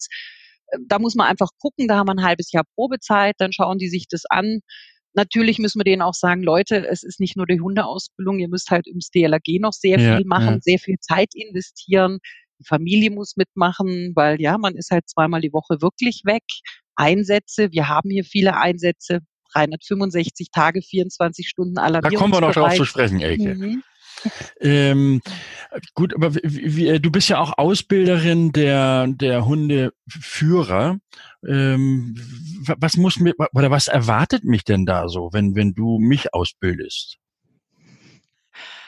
Äh, 0.68 0.80
da 0.88 0.98
muss 0.98 1.13
man 1.13 1.27
einfach 1.27 1.50
gucken, 1.60 1.88
da 1.88 1.98
haben 1.98 2.08
wir 2.08 2.15
ein 2.15 2.25
halbes 2.25 2.51
Jahr 2.51 2.63
Probezeit, 2.74 3.36
dann 3.38 3.53
schauen 3.53 3.77
die 3.77 3.89
sich 3.89 4.08
das 4.10 4.25
an. 4.25 4.62
Natürlich 5.13 5.60
müssen 5.60 5.80
wir 5.80 5.84
denen 5.84 6.01
auch 6.01 6.15
sagen, 6.15 6.41
Leute, 6.41 6.88
es 6.88 7.03
ist 7.03 7.20
nicht 7.20 7.38
nur 7.38 7.46
die 7.46 7.62
Hundeausbildung, 7.62 8.39
ihr 8.39 8.50
müsst 8.50 8.72
halt 8.72 8.88
ums 8.88 9.12
DLRG 9.12 9.60
noch 9.60 9.74
sehr 9.74 10.00
ja, 10.00 10.18
viel 10.18 10.25
machen, 10.25 10.56
ja. 10.56 10.60
sehr 10.62 10.80
viel 10.80 10.98
Zeit 11.00 11.30
investieren. 11.36 12.18
Die 12.60 12.65
Familie 12.65 13.12
muss 13.12 13.36
mitmachen, 13.38 14.13
weil 14.15 14.41
ja, 14.41 14.58
man 14.58 14.75
ist 14.75 14.89
halt 14.89 15.08
zweimal 15.08 15.41
die 15.41 15.53
Woche 15.53 15.80
wirklich 15.82 16.22
weg. 16.25 16.44
Einsätze, 16.96 17.72
wir 17.72 17.88
haben 17.88 18.10
hier 18.10 18.24
viele 18.24 18.58
Einsätze, 18.58 19.20
365 19.53 20.51
Tage, 20.51 20.81
24 20.81 21.48
Stunden 21.48 21.77
aller 21.77 22.01
Da 22.01 22.10
kommen 22.10 22.34
wir 22.34 22.41
noch 22.41 22.53
drauf 22.53 22.75
zu 22.75 22.86
sprechen, 22.86 23.22
Elke. 23.22 23.55
Mhm. 23.55 23.84
Ähm, 24.60 25.22
gut, 25.93 26.13
aber 26.13 26.36
wie, 26.36 26.75
wie, 26.75 27.00
du 27.00 27.12
bist 27.12 27.29
ja 27.29 27.39
auch 27.39 27.58
Ausbilderin 27.58 28.51
der, 28.51 29.08
der 29.08 29.46
Hundeführer. 29.46 31.00
Ähm, 31.48 32.15
was 32.77 32.98
muss 32.98 33.17
mir, 33.17 33.34
oder 33.53 33.72
was 33.72 33.88
erwartet 33.88 34.43
mich 34.43 34.63
denn 34.63 34.86
da 34.86 35.08
so, 35.08 35.29
wenn, 35.31 35.55
wenn 35.55 35.74
du 35.74 35.98
mich 35.98 36.34
ausbildest? 36.34 37.17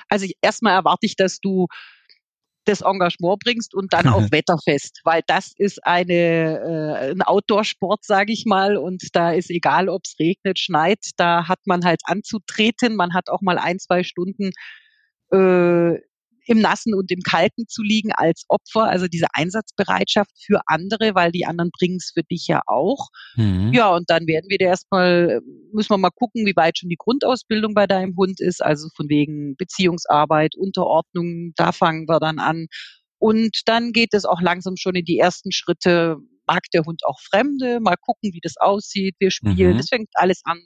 Also 0.10 0.28
erstmal 0.42 0.74
erwarte 0.74 1.06
ich, 1.06 1.16
dass 1.16 1.40
du 1.40 1.68
das 2.66 2.82
Engagement 2.82 3.40
bringst 3.44 3.74
und 3.74 3.94
dann 3.94 4.08
auch 4.08 4.24
wetterfest, 4.32 5.02
weil 5.04 5.22
das 5.28 5.54
ist 5.58 5.86
eine 5.86 6.14
äh, 6.14 7.12
ein 7.12 7.22
Outdoor-Sport, 7.22 8.06
sage 8.06 8.34
ich 8.34 8.46
mal, 8.46 8.78
und 8.78 9.04
da 9.14 9.32
ist 9.32 9.50
egal, 9.50 9.90
ob 9.90 10.04
es 10.06 10.16
regnet, 10.20 10.60
schneit, 10.60 11.00
da 11.18 11.48
hat 11.48 11.60
man 11.66 11.86
halt 11.86 12.02
anzutreten, 12.06 12.96
man 12.96 13.14
hat 13.14 13.30
auch 13.30 13.42
mal 13.42 13.58
ein, 13.58 13.80
zwei 13.80 14.04
Stunden 14.04 14.52
äh, 15.32 16.00
im 16.46 16.60
Nassen 16.60 16.94
und 16.94 17.12
im 17.12 17.22
Kalten 17.22 17.68
zu 17.68 17.82
liegen 17.82 18.12
als 18.12 18.46
Opfer, 18.48 18.84
also 18.84 19.08
diese 19.08 19.28
Einsatzbereitschaft 19.34 20.32
für 20.46 20.62
andere, 20.66 21.16
weil 21.16 21.32
die 21.32 21.46
anderen 21.46 21.72
bringen 21.72 21.98
es 21.98 22.12
für 22.14 22.24
dich 22.24 22.48
ja 22.48 22.62
auch. 22.68 23.10
Mhm. 23.36 23.72
Ja, 23.74 23.96
und 23.96 24.10
dann 24.10 24.28
werden 24.28 24.46
wir 24.50 24.58
dir 24.58 24.68
erstmal, 24.68 25.42
müssen 25.72 25.90
wir 25.90 25.98
mal 25.98 26.12
gucken, 26.12 26.46
wie 26.46 26.56
weit 26.56 26.78
schon 26.78 26.90
die 26.90 26.98
Grundausbildung 26.98 27.74
bei 27.74 27.88
deinem 27.88 28.16
Hund 28.18 28.40
ist, 28.40 28.64
also 28.64 28.88
von 28.96 29.10
wegen 29.10 29.56
Beziehungsarbeit, 29.58 30.56
Unterordnung, 30.56 31.54
da 31.56 31.72
fangen 31.72 32.08
wir 32.08 32.20
dann 32.20 32.40
an. 32.40 32.68
Und 33.20 33.62
dann 33.66 33.94
geht 33.94 34.14
es 34.14 34.26
auch 34.26 34.42
langsam 34.42 34.76
schon 34.76 34.96
in 34.96 35.06
die 35.06 35.18
ersten 35.18 35.52
Schritte. 35.54 36.18
Mag 36.46 36.64
der 36.74 36.84
Hund 36.84 37.04
auch 37.06 37.20
Fremde? 37.22 37.80
Mal 37.80 37.96
gucken, 37.96 38.34
wie 38.34 38.42
das 38.42 38.56
aussieht. 38.58 39.16
Wir 39.20 39.32
spielen. 39.32 39.74
Mhm. 39.74 39.78
Das 39.78 39.88
fängt 39.88 40.10
alles 40.16 40.42
an 40.44 40.60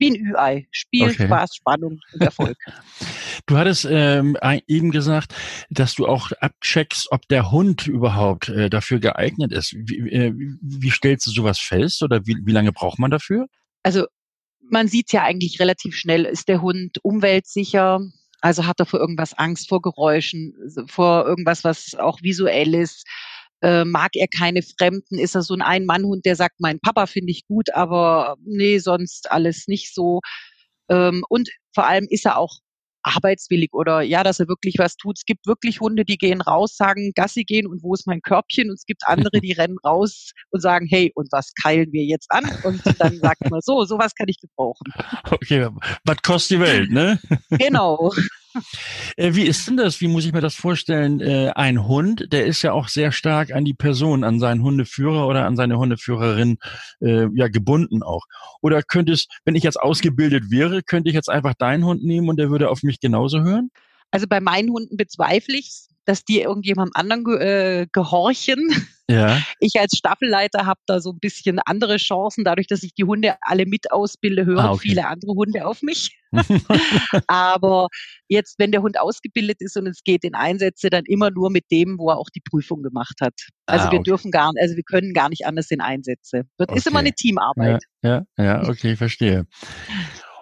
wie 0.00 0.10
ein 0.10 0.16
Ü-Ei. 0.16 0.66
Spiel, 0.70 1.10
okay. 1.10 1.26
Spaß, 1.26 1.54
Spannung 1.56 2.00
und 2.12 2.22
Erfolg. 2.22 2.56
Du 3.46 3.56
hattest 3.56 3.88
ähm, 3.90 4.36
eben 4.68 4.90
gesagt, 4.90 5.34
dass 5.70 5.94
du 5.94 6.06
auch 6.06 6.30
abcheckst, 6.40 7.10
ob 7.10 7.26
der 7.28 7.50
Hund 7.50 7.86
überhaupt 7.86 8.50
äh, 8.50 8.68
dafür 8.68 9.00
geeignet 9.00 9.50
ist. 9.50 9.74
Wie, 9.74 9.98
äh, 10.10 10.32
wie 10.34 10.90
stellst 10.90 11.26
du 11.26 11.30
sowas 11.30 11.58
fest 11.58 12.02
oder 12.02 12.26
wie, 12.26 12.36
wie 12.44 12.52
lange 12.52 12.70
braucht 12.70 12.98
man 12.98 13.10
dafür? 13.10 13.46
Also 13.82 14.06
man 14.68 14.88
sieht 14.88 15.12
ja 15.12 15.22
eigentlich 15.22 15.58
relativ 15.58 15.96
schnell, 15.96 16.26
ist 16.26 16.48
der 16.48 16.60
Hund 16.60 16.98
umweltsicher, 17.02 18.00
also 18.40 18.66
hat 18.66 18.78
er 18.78 18.86
vor 18.86 19.00
irgendwas 19.00 19.34
Angst, 19.34 19.68
vor 19.68 19.82
Geräuschen, 19.82 20.54
vor 20.86 21.26
irgendwas, 21.26 21.64
was 21.64 21.94
auch 21.94 22.22
visuell 22.22 22.74
ist 22.74 23.06
äh, 23.62 23.84
mag 23.84 24.10
er 24.14 24.26
keine 24.28 24.62
Fremden, 24.62 25.18
ist 25.18 25.34
er 25.34 25.42
so 25.42 25.54
ein 25.54 25.62
Ein-Mann-Hund, 25.62 26.24
der 26.24 26.36
sagt, 26.36 26.56
mein 26.60 26.80
Papa 26.80 27.06
finde 27.06 27.30
ich 27.30 27.46
gut, 27.46 27.72
aber 27.74 28.36
nee, 28.44 28.78
sonst 28.78 29.30
alles 29.30 29.66
nicht 29.66 29.94
so. 29.94 30.20
Ähm, 30.88 31.24
und 31.28 31.48
vor 31.74 31.86
allem 31.86 32.06
ist 32.08 32.26
er 32.26 32.38
auch 32.38 32.58
arbeitswillig 33.02 33.72
oder 33.72 34.02
ja, 34.02 34.22
dass 34.22 34.40
er 34.40 34.48
wirklich 34.48 34.74
was 34.78 34.96
tut. 34.96 35.18
Es 35.18 35.24
gibt 35.24 35.46
wirklich 35.46 35.80
Hunde, 35.80 36.04
die 36.04 36.18
gehen 36.18 36.40
raus, 36.40 36.76
sagen 36.76 37.12
Gassi 37.14 37.44
gehen 37.44 37.66
und 37.66 37.82
wo 37.82 37.94
ist 37.94 38.06
mein 38.06 38.20
Körbchen? 38.20 38.68
Und 38.68 38.74
es 38.74 38.84
gibt 38.84 39.02
andere, 39.06 39.40
die 39.40 39.52
rennen 39.52 39.78
raus 39.84 40.32
und 40.50 40.60
sagen, 40.60 40.86
hey, 40.88 41.10
und 41.14 41.28
was 41.32 41.52
keilen 41.54 41.92
wir 41.92 42.04
jetzt 42.04 42.30
an? 42.30 42.44
Und 42.64 42.82
dann 42.98 43.18
sagt 43.18 43.50
man 43.50 43.60
so, 43.62 43.84
sowas 43.84 44.14
kann 44.14 44.28
ich 44.28 44.38
gebrauchen. 44.38 44.84
Okay, 45.30 45.68
was 46.04 46.22
kostet 46.22 46.58
die 46.58 46.60
Welt, 46.60 46.90
ne? 46.90 47.18
Genau. 47.50 48.12
Äh, 49.16 49.34
wie 49.34 49.46
ist 49.46 49.66
denn 49.68 49.76
das? 49.76 50.00
Wie 50.00 50.08
muss 50.08 50.24
ich 50.24 50.32
mir 50.32 50.40
das 50.40 50.54
vorstellen? 50.54 51.20
Äh, 51.20 51.52
ein 51.54 51.86
Hund, 51.86 52.32
der 52.32 52.46
ist 52.46 52.62
ja 52.62 52.72
auch 52.72 52.88
sehr 52.88 53.12
stark 53.12 53.52
an 53.52 53.64
die 53.64 53.74
Person, 53.74 54.24
an 54.24 54.40
seinen 54.40 54.62
Hundeführer 54.62 55.26
oder 55.26 55.46
an 55.46 55.56
seine 55.56 55.78
Hundeführerin 55.78 56.58
äh, 57.00 57.26
ja 57.34 57.48
gebunden 57.48 58.02
auch. 58.02 58.24
Oder 58.60 58.82
könnte 58.82 59.12
es, 59.12 59.26
wenn 59.44 59.54
ich 59.54 59.62
jetzt 59.62 59.80
ausgebildet 59.80 60.50
wäre, 60.50 60.82
könnte 60.82 61.08
ich 61.08 61.14
jetzt 61.14 61.30
einfach 61.30 61.54
deinen 61.54 61.84
Hund 61.84 62.04
nehmen 62.04 62.28
und 62.28 62.38
der 62.38 62.50
würde 62.50 62.70
auf 62.70 62.82
mich 62.82 63.00
genauso 63.00 63.40
hören? 63.42 63.70
Also 64.10 64.26
bei 64.28 64.40
meinen 64.40 64.70
Hunden 64.70 64.96
bezweifle 64.96 65.56
ich 65.56 65.90
dass 66.10 66.24
die 66.24 66.40
irgendjemandem 66.40 66.92
anderen 66.94 67.24
ge 67.24 67.36
äh, 67.82 67.86
gehorchen. 67.92 68.70
Ja. 69.10 69.42
Ich 69.58 69.78
als 69.78 69.96
Staffelleiter 69.96 70.66
habe 70.66 70.80
da 70.86 71.00
so 71.00 71.10
ein 71.10 71.18
bisschen 71.20 71.58
andere 71.64 71.96
Chancen, 71.96 72.44
dadurch, 72.44 72.66
dass 72.66 72.82
ich 72.82 72.94
die 72.94 73.04
Hunde 73.04 73.34
alle 73.40 73.66
mit 73.66 73.90
ausbilde, 73.90 74.46
hören 74.46 74.66
ah, 74.66 74.72
okay. 74.72 74.88
viele 74.88 75.06
andere 75.06 75.32
Hunde 75.32 75.66
auf 75.66 75.82
mich. 75.82 76.16
Aber 77.26 77.88
jetzt, 78.28 78.58
wenn 78.58 78.70
der 78.70 78.82
Hund 78.82 78.98
ausgebildet 79.00 79.56
ist 79.60 79.76
und 79.76 79.86
es 79.88 80.02
geht 80.04 80.24
in 80.24 80.34
Einsätze, 80.34 80.90
dann 80.90 81.04
immer 81.06 81.30
nur 81.30 81.50
mit 81.50 81.64
dem, 81.70 81.98
wo 81.98 82.10
er 82.10 82.18
auch 82.18 82.30
die 82.34 82.40
Prüfung 82.40 82.82
gemacht 82.82 83.16
hat. 83.20 83.34
Also 83.66 83.88
ah, 83.88 83.92
wir 83.92 83.98
okay. 83.98 84.10
dürfen 84.10 84.30
gar, 84.30 84.52
also 84.60 84.76
wir 84.76 84.84
können 84.84 85.12
gar 85.12 85.28
nicht 85.28 85.44
anders 85.46 85.70
in 85.70 85.80
Einsätze. 85.80 86.42
Das 86.56 86.68
okay. 86.68 86.78
ist 86.78 86.86
immer 86.86 87.00
eine 87.00 87.12
Teamarbeit. 87.12 87.82
Ja, 88.02 88.24
ja, 88.38 88.44
ja 88.44 88.68
okay, 88.68 88.96
verstehe. 88.96 89.46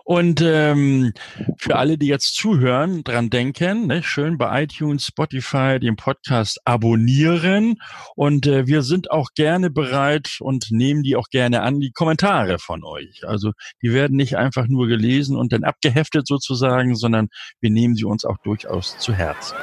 Und 0.08 0.40
ähm, 0.40 1.12
für 1.58 1.76
alle, 1.76 1.98
die 1.98 2.06
jetzt 2.06 2.34
zuhören, 2.34 3.04
dran 3.04 3.28
denken, 3.28 3.88
ne, 3.88 4.02
schön 4.02 4.38
bei 4.38 4.62
iTunes, 4.62 5.04
Spotify 5.04 5.78
den 5.78 5.96
Podcast 5.96 6.62
abonnieren. 6.64 7.76
Und 8.16 8.46
äh, 8.46 8.66
wir 8.66 8.80
sind 8.80 9.10
auch 9.10 9.34
gerne 9.34 9.68
bereit 9.68 10.38
und 10.40 10.68
nehmen 10.70 11.02
die 11.02 11.14
auch 11.14 11.28
gerne 11.28 11.60
an, 11.60 11.80
die 11.80 11.92
Kommentare 11.92 12.58
von 12.58 12.84
euch. 12.84 13.28
Also 13.28 13.52
die 13.82 13.92
werden 13.92 14.16
nicht 14.16 14.38
einfach 14.38 14.66
nur 14.66 14.86
gelesen 14.86 15.36
und 15.36 15.52
dann 15.52 15.62
abgeheftet 15.62 16.26
sozusagen, 16.26 16.96
sondern 16.96 17.28
wir 17.60 17.68
nehmen 17.68 17.94
sie 17.94 18.06
uns 18.06 18.24
auch 18.24 18.38
durchaus 18.38 18.96
zu 18.96 19.12
Herzen. 19.12 19.58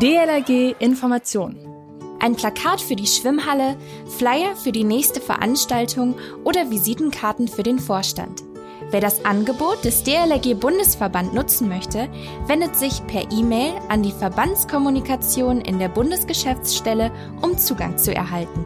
DLRG 0.00 0.76
Information. 0.78 1.75
Ein 2.18 2.34
Plakat 2.34 2.80
für 2.80 2.96
die 2.96 3.06
Schwimmhalle, 3.06 3.76
Flyer 4.18 4.56
für 4.56 4.72
die 4.72 4.84
nächste 4.84 5.20
Veranstaltung 5.20 6.16
oder 6.44 6.70
Visitenkarten 6.70 7.46
für 7.46 7.62
den 7.62 7.78
Vorstand. 7.78 8.42
Wer 8.90 9.00
das 9.00 9.24
Angebot 9.24 9.84
des 9.84 10.04
DLRG 10.04 10.54
Bundesverband 10.54 11.34
nutzen 11.34 11.68
möchte, 11.68 12.08
wendet 12.46 12.76
sich 12.76 13.04
per 13.06 13.30
E-Mail 13.32 13.74
an 13.88 14.02
die 14.02 14.12
Verbandskommunikation 14.12 15.60
in 15.60 15.78
der 15.78 15.88
Bundesgeschäftsstelle, 15.88 17.12
um 17.42 17.58
Zugang 17.58 17.98
zu 17.98 18.14
erhalten. 18.14 18.64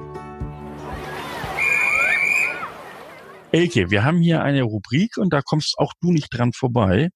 Elke, 3.53 3.91
wir 3.91 4.05
haben 4.05 4.21
hier 4.21 4.43
eine 4.43 4.63
Rubrik 4.63 5.17
und 5.17 5.33
da 5.33 5.43
kommst 5.43 5.77
auch 5.79 5.93
du 6.01 6.13
nicht 6.13 6.29
dran 6.31 6.53
vorbei. 6.53 7.09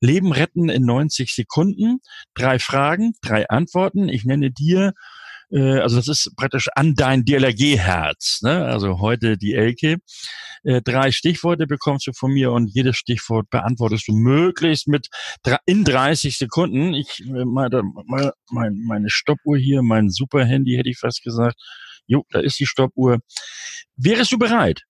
Leben 0.00 0.32
retten 0.32 0.70
in 0.70 0.84
90 0.86 1.34
Sekunden. 1.34 2.00
Drei 2.32 2.58
Fragen, 2.58 3.12
drei 3.20 3.48
Antworten. 3.50 4.08
Ich 4.08 4.24
nenne 4.24 4.50
dir, 4.50 4.94
äh, 5.52 5.78
also 5.80 5.96
das 5.96 6.08
ist 6.08 6.32
praktisch 6.36 6.68
an 6.74 6.94
dein 6.94 7.24
DLRG-Herz. 7.24 8.40
Ne? 8.42 8.64
Also 8.64 9.00
heute 9.00 9.36
die 9.36 9.54
Elke. 9.54 9.98
Äh, 10.64 10.80
drei 10.82 11.10
Stichworte 11.10 11.66
bekommst 11.66 12.06
du 12.06 12.12
von 12.12 12.32
mir 12.32 12.52
und 12.52 12.68
jedes 12.68 12.96
Stichwort 12.96 13.50
beantwortest 13.50 14.08
du 14.08 14.12
möglichst 14.12 14.88
mit 14.88 15.08
in 15.66 15.84
30 15.84 16.38
Sekunden. 16.38 16.94
Ich 16.94 17.20
äh, 17.20 17.44
mal, 17.44 17.68
mal 18.06 18.32
mein, 18.50 18.82
meine 18.86 19.10
Stoppuhr 19.10 19.58
hier, 19.58 19.82
mein 19.82 20.08
Super-Handy 20.08 20.76
hätte 20.76 20.90
ich 20.90 20.98
fast 20.98 21.22
gesagt. 21.22 21.56
Jo, 22.06 22.24
da 22.30 22.40
ist 22.40 22.58
die 22.58 22.66
Stoppuhr. 22.66 23.18
Wärest 23.96 24.32
du 24.32 24.38
bereit? 24.38 24.82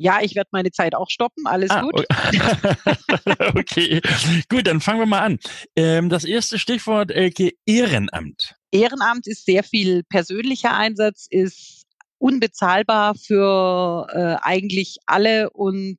Ja, 0.00 0.20
ich 0.22 0.36
werde 0.36 0.50
meine 0.52 0.70
Zeit 0.70 0.94
auch 0.94 1.10
stoppen. 1.10 1.46
Alles 1.46 1.70
ah, 1.70 1.82
gut. 1.82 2.06
okay, 3.56 4.00
gut, 4.48 4.68
dann 4.68 4.80
fangen 4.80 5.00
wir 5.00 5.06
mal 5.06 5.22
an. 5.22 5.38
Ähm, 5.74 6.08
das 6.08 6.24
erste 6.24 6.58
Stichwort, 6.60 7.10
Elke, 7.10 7.50
Ehrenamt. 7.66 8.54
Ehrenamt 8.70 9.26
ist 9.26 9.46
sehr 9.46 9.62
viel 9.62 10.02
persönlicher 10.04 10.74
Einsatz, 10.74 11.26
ist 11.30 11.84
unbezahlbar 12.18 13.14
für 13.14 14.06
äh, 14.12 14.36
eigentlich 14.42 14.96
alle 15.06 15.50
und 15.50 15.98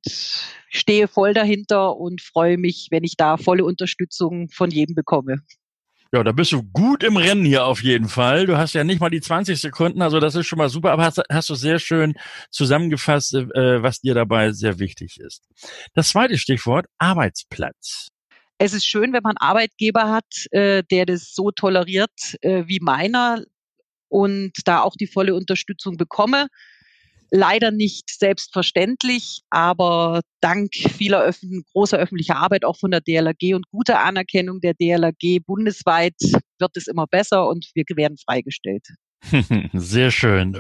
stehe 0.70 1.08
voll 1.08 1.34
dahinter 1.34 1.96
und 1.98 2.22
freue 2.22 2.58
mich, 2.58 2.88
wenn 2.92 3.04
ich 3.04 3.16
da 3.16 3.38
volle 3.38 3.66
Unterstützung 3.66 4.50
von 4.50 4.70
jedem 4.70 4.96
bekomme. 4.96 5.42
Ja, 6.12 6.24
da 6.24 6.32
bist 6.32 6.52
du 6.52 6.64
gut 6.64 7.04
im 7.04 7.18
Rennen 7.18 7.46
hier 7.46 7.66
auf 7.66 7.84
jeden 7.84 8.10
Fall. 8.10 8.48
Du 8.48 8.58
hast 8.58 8.74
ja 8.74 8.84
nicht 8.84 9.00
mal 9.00 9.12
die 9.12 9.22
20 9.22 9.62
Sekunden, 9.62 10.02
also 10.02 10.20
das 10.20 10.34
ist 10.34 10.48
schon 10.48 10.58
mal 10.58 10.70
super, 10.70 10.92
aber 10.92 11.06
hast, 11.06 11.22
hast 11.32 11.50
du 11.50 11.56
sehr 11.56 11.78
schön 11.78 12.16
zusammengefasst, 12.50 13.36
äh, 13.36 13.84
was 13.84 14.02
dir 14.02 14.16
dabei 14.16 14.52
sehr 14.52 14.80
wichtig 14.80 15.20
ist. 15.20 15.44
Das 15.94 16.10
zweite 16.10 16.40
Stichwort, 16.40 16.88
Arbeitsplatz. 16.98 18.10
Es 18.60 18.74
ist 18.74 18.86
schön, 18.86 19.14
wenn 19.14 19.24
man 19.24 19.38
Arbeitgeber 19.38 20.12
hat, 20.12 20.46
äh, 20.52 20.84
der 20.92 21.06
das 21.06 21.34
so 21.34 21.50
toleriert 21.52 22.36
äh, 22.42 22.64
wie 22.68 22.80
meiner 22.82 23.44
und 24.10 24.52
da 24.66 24.82
auch 24.82 24.96
die 24.96 25.08
volle 25.08 25.34
Unterstützung 25.34 25.98
bekomme 25.98 26.48
leider 27.32 27.72
nicht 27.72 28.10
selbstverständlich, 28.10 29.42
aber 29.50 30.22
dank 30.42 30.74
vieler 30.74 31.22
öffn 31.22 31.64
großer 31.74 31.98
öffentlicher 31.98 32.38
Arbeit 32.38 32.66
auch 32.66 32.78
von 32.78 32.92
der 32.92 33.02
DLRG 33.02 33.56
und 33.56 33.70
guter 33.72 34.04
Anerkennung 34.04 34.62
der 34.62 34.74
DLRG 34.74 35.40
bundesweit 35.46 36.16
wird 36.60 36.78
es 36.78 36.88
immer 36.88 37.08
besser 37.08 37.48
und 37.48 37.70
wir 37.74 37.84
werden 37.96 38.18
freigestellt. 38.18 38.88
Sehr 39.74 40.12
schön. 40.12 40.58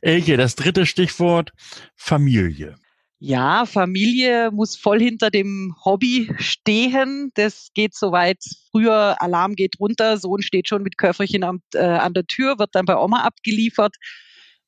Elke, 0.00 0.36
das 0.36 0.56
dritte 0.56 0.86
Stichwort 0.86 1.52
Familie. 1.94 2.76
Ja, 3.22 3.66
Familie 3.66 4.50
muss 4.50 4.76
voll 4.76 4.98
hinter 4.98 5.30
dem 5.30 5.76
Hobby 5.84 6.32
stehen. 6.38 7.30
Das 7.34 7.68
geht 7.74 7.94
soweit. 7.94 8.42
Früher 8.70 9.20
Alarm 9.20 9.56
geht 9.56 9.74
runter, 9.78 10.16
Sohn 10.16 10.40
steht 10.40 10.68
schon 10.68 10.82
mit 10.82 10.96
Köfferchen 10.96 11.44
am, 11.44 11.60
äh, 11.74 11.80
an 11.80 12.14
der 12.14 12.24
Tür, 12.24 12.58
wird 12.58 12.70
dann 12.74 12.86
bei 12.86 12.96
Oma 12.96 13.22
abgeliefert 13.22 13.96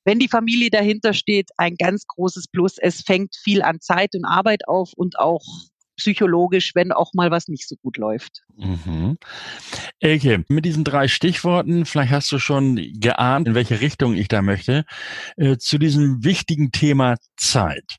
wenn 0.04 0.18
die 0.18 0.28
Familie 0.28 0.70
dahinter 0.70 1.14
steht, 1.14 1.50
ein 1.56 1.76
ganz 1.76 2.06
großes 2.06 2.48
Plus. 2.48 2.76
Es 2.78 3.02
fängt 3.02 3.36
viel 3.36 3.62
an 3.62 3.80
Zeit 3.80 4.14
und 4.14 4.24
Arbeit 4.24 4.66
auf 4.66 4.92
und 4.96 5.18
auch 5.18 5.42
psychologisch, 5.96 6.74
wenn 6.74 6.92
auch 6.92 7.12
mal 7.14 7.30
was 7.30 7.48
nicht 7.48 7.68
so 7.68 7.76
gut 7.76 7.96
läuft. 7.96 8.42
Mhm. 8.56 9.18
Elke, 10.00 10.44
mit 10.48 10.64
diesen 10.64 10.84
drei 10.84 11.08
Stichworten, 11.08 11.84
vielleicht 11.84 12.12
hast 12.12 12.32
du 12.32 12.38
schon 12.38 12.76
geahnt, 12.94 13.48
in 13.48 13.54
welche 13.54 13.80
Richtung 13.80 14.14
ich 14.14 14.28
da 14.28 14.42
möchte, 14.42 14.84
äh, 15.36 15.56
zu 15.56 15.78
diesem 15.78 16.24
wichtigen 16.24 16.72
Thema 16.72 17.16
Zeit. 17.36 17.96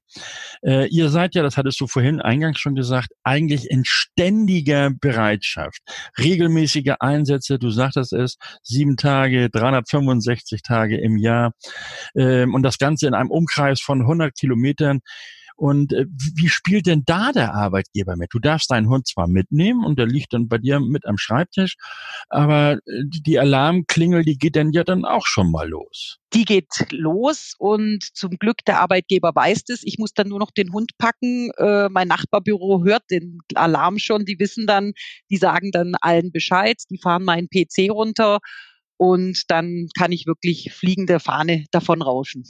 Äh, 0.64 0.88
ihr 0.88 1.10
seid 1.10 1.36
ja, 1.36 1.44
das 1.44 1.58
hattest 1.58 1.80
du 1.82 1.88
vorhin 1.88 2.22
eingangs 2.22 2.60
schon 2.60 2.76
gesagt, 2.76 3.10
eigentlich 3.24 3.70
in 3.70 3.84
ständiger 3.86 4.92
Bereitschaft. 4.92 5.80
Regelmäßige 6.18 6.96
Einsätze, 7.00 7.60
du 7.60 7.70
sagtest 7.70 8.14
es, 8.14 8.38
sieben 8.62 8.98
Tage, 8.98 9.50
365 9.50 10.62
Tage 10.62 10.98
im 10.98 11.18
Jahr 11.18 11.54
äh, 12.14 12.46
und 12.46 12.64
das 12.64 12.78
Ganze 12.78 13.08
in 13.08 13.14
einem 13.14 13.32
Umkreis 13.32 13.82
von 13.82 14.02
100 14.02 14.36
Kilometern. 14.36 15.02
Und 15.56 15.94
äh, 15.94 16.06
wie 16.36 16.50
spielt 16.50 16.88
denn 16.88 17.04
da 17.06 17.32
der 17.32 17.54
Arbeitgeber 17.54 18.16
mit? 18.16 18.30
Du 18.34 18.40
darfst 18.40 18.72
deinen 18.72 18.90
Hund 18.90 19.08
zwar 19.08 19.28
mitnehmen 19.28 19.86
und 19.86 20.00
der 20.00 20.08
liegt 20.08 20.34
dann 20.34 20.48
bei 20.48 20.58
dir 20.58 20.80
mit 20.80 21.06
am 21.06 21.18
Schreibtisch, 21.18 21.76
aber 22.30 22.74
äh, 22.74 23.04
die 23.06 23.40
Alarmklingel, 23.40 24.24
die 24.24 24.38
geht 24.38 24.56
dann 24.56 24.72
ja 24.72 24.84
dann 24.84 25.06
auch 25.06 25.26
schon 25.26 25.52
mal 25.52 25.68
los. 25.68 26.18
Die 26.34 26.46
geht 26.46 26.68
los 26.90 27.54
und 27.60 28.04
zum 28.14 28.32
Glück 28.40 28.66
der 28.66 28.80
Arbeitgeber 28.80 29.32
weiß 29.36 29.66
das. 29.66 29.82
Ich 29.84 30.00
muss 30.00 30.14
dann 30.14 30.30
nur 30.30 30.40
noch 30.40 30.52
den 30.52 30.74
Hund 30.74 30.92
packen. 30.98 31.52
Äh, 31.58 31.90
mein 31.90 32.08
Nachbarbüro 32.08 32.84
hört 32.84 33.04
den 33.12 33.40
Alarm 33.54 34.00
schon. 34.00 34.26
Die 34.26 34.40
wissen 34.40 34.66
dann, 34.66 34.94
die 35.30 35.38
sagen 35.38 35.72
dann 35.72 35.94
allen 36.02 36.32
Bescheid. 36.32 36.78
Die 36.90 36.98
fahren 36.98 37.24
meinen 37.24 37.50
PC 37.50 37.92
runter 37.92 38.40
und 38.98 39.52
dann 39.52 39.90
kann 39.98 40.12
ich 40.12 40.26
wirklich 40.26 40.72
fliegende 40.74 41.20
Fahne 41.20 41.66
davon 41.72 42.02
rauschen. 42.02 42.44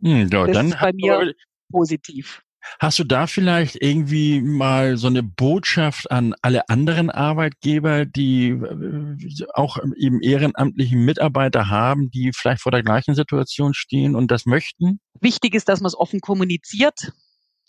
Hm, 0.00 0.28
ja, 0.30 0.46
das 0.46 0.66
ist 0.66 0.80
bei 0.80 0.92
mir 0.94 1.34
positiv. 1.70 2.42
Hast 2.80 2.98
du 2.98 3.04
da 3.04 3.26
vielleicht 3.26 3.76
irgendwie 3.80 4.40
mal 4.40 4.96
so 4.96 5.06
eine 5.06 5.22
Botschaft 5.22 6.10
an 6.10 6.34
alle 6.42 6.68
anderen 6.68 7.10
Arbeitgeber, 7.10 8.06
die 8.06 8.48
äh, 8.48 9.46
auch 9.54 9.78
eben 9.96 10.20
ehrenamtlichen 10.20 11.04
Mitarbeiter 11.04 11.68
haben, 11.68 12.10
die 12.10 12.32
vielleicht 12.34 12.62
vor 12.62 12.72
der 12.72 12.82
gleichen 12.82 13.14
Situation 13.14 13.74
stehen 13.74 14.14
und 14.14 14.30
das 14.30 14.46
möchten? 14.46 15.00
Wichtig 15.20 15.54
ist, 15.54 15.68
dass 15.68 15.80
man 15.80 15.88
es 15.88 15.98
offen 15.98 16.20
kommuniziert, 16.20 17.12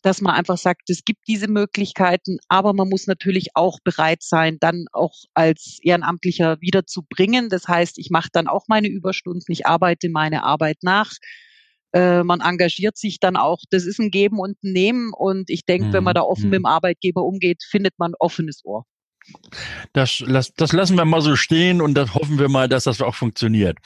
dass 0.01 0.21
man 0.21 0.33
einfach 0.33 0.57
sagt, 0.57 0.89
es 0.89 1.03
gibt 1.03 1.27
diese 1.27 1.47
Möglichkeiten, 1.47 2.37
aber 2.47 2.73
man 2.73 2.89
muss 2.89 3.07
natürlich 3.07 3.49
auch 3.55 3.79
bereit 3.83 4.21
sein, 4.21 4.57
dann 4.59 4.85
auch 4.93 5.13
als 5.33 5.79
Ehrenamtlicher 5.81 6.57
wieder 6.61 6.85
zu 6.85 7.03
bringen. 7.09 7.49
Das 7.49 7.67
heißt, 7.67 7.97
ich 7.97 8.09
mache 8.09 8.29
dann 8.31 8.47
auch 8.47 8.65
meine 8.67 8.87
Überstunden, 8.87 9.51
ich 9.51 9.65
arbeite 9.65 10.09
meine 10.09 10.43
Arbeit 10.43 10.77
nach 10.81 11.11
äh, 11.93 12.23
man 12.23 12.41
engagiert 12.41 12.97
sich 12.97 13.19
dann 13.19 13.35
auch. 13.35 13.59
Das 13.69 13.85
ist 13.85 13.99
ein 13.99 14.11
Geben 14.11 14.39
und 14.39 14.61
ein 14.63 14.73
Nehmen. 14.73 15.11
Und 15.13 15.49
ich 15.49 15.65
denke, 15.65 15.87
mhm. 15.87 15.93
wenn 15.93 16.03
man 16.03 16.15
da 16.15 16.21
offen 16.21 16.45
mhm. 16.45 16.49
mit 16.49 16.59
dem 16.59 16.65
Arbeitgeber 16.65 17.23
umgeht, 17.23 17.63
findet 17.67 17.97
man 17.97 18.13
offenes 18.19 18.61
Ohr. 18.63 18.85
Das, 19.93 20.23
das 20.57 20.73
lassen 20.73 20.97
wir 20.97 21.05
mal 21.05 21.21
so 21.21 21.35
stehen 21.35 21.81
und 21.81 21.95
das 21.95 22.13
hoffen 22.13 22.39
wir 22.39 22.49
mal, 22.49 22.69
dass 22.69 22.83
das 22.83 23.01
auch 23.01 23.15
funktioniert. 23.15 23.77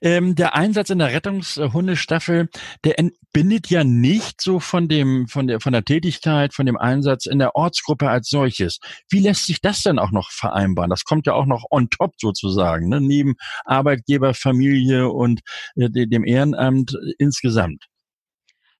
Ähm, 0.00 0.34
der 0.34 0.54
Einsatz 0.54 0.90
in 0.90 0.98
der 0.98 1.12
Rettungshundestaffel, 1.12 2.48
der 2.84 2.98
entbindet 2.98 3.68
ja 3.68 3.84
nicht 3.84 4.40
so 4.40 4.60
von 4.60 4.88
dem, 4.88 5.28
von 5.28 5.46
der, 5.46 5.60
von 5.60 5.72
der 5.72 5.84
Tätigkeit, 5.84 6.54
von 6.54 6.66
dem 6.66 6.76
Einsatz 6.76 7.26
in 7.26 7.38
der 7.38 7.54
Ortsgruppe 7.54 8.08
als 8.08 8.28
solches. 8.28 8.78
Wie 9.10 9.20
lässt 9.20 9.46
sich 9.46 9.60
das 9.60 9.82
denn 9.82 9.98
auch 9.98 10.10
noch 10.10 10.30
vereinbaren? 10.30 10.90
Das 10.90 11.04
kommt 11.04 11.26
ja 11.26 11.34
auch 11.34 11.46
noch 11.46 11.64
on 11.70 11.90
top 11.90 12.14
sozusagen, 12.18 12.88
ne? 12.88 13.00
neben 13.00 13.34
Arbeitgeber, 13.64 14.34
Familie 14.34 15.10
und 15.10 15.40
äh, 15.76 15.88
dem 15.90 16.24
Ehrenamt 16.24 16.96
insgesamt. 17.18 17.84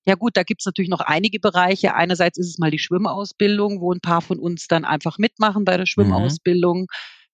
Ja 0.06 0.16
gut, 0.16 0.36
da 0.36 0.42
gibt's 0.42 0.66
natürlich 0.66 0.90
noch 0.90 1.00
einige 1.00 1.40
Bereiche. 1.40 1.94
Einerseits 1.94 2.38
ist 2.38 2.48
es 2.48 2.58
mal 2.58 2.70
die 2.70 2.78
Schwimmausbildung, 2.78 3.80
wo 3.80 3.92
ein 3.92 4.00
paar 4.00 4.20
von 4.20 4.38
uns 4.38 4.66
dann 4.66 4.84
einfach 4.84 5.18
mitmachen 5.18 5.64
bei 5.64 5.72
der 5.72 5.84
mhm. 5.84 5.86
Schwimmausbildung. 5.86 6.80
Mhm. 6.80 6.86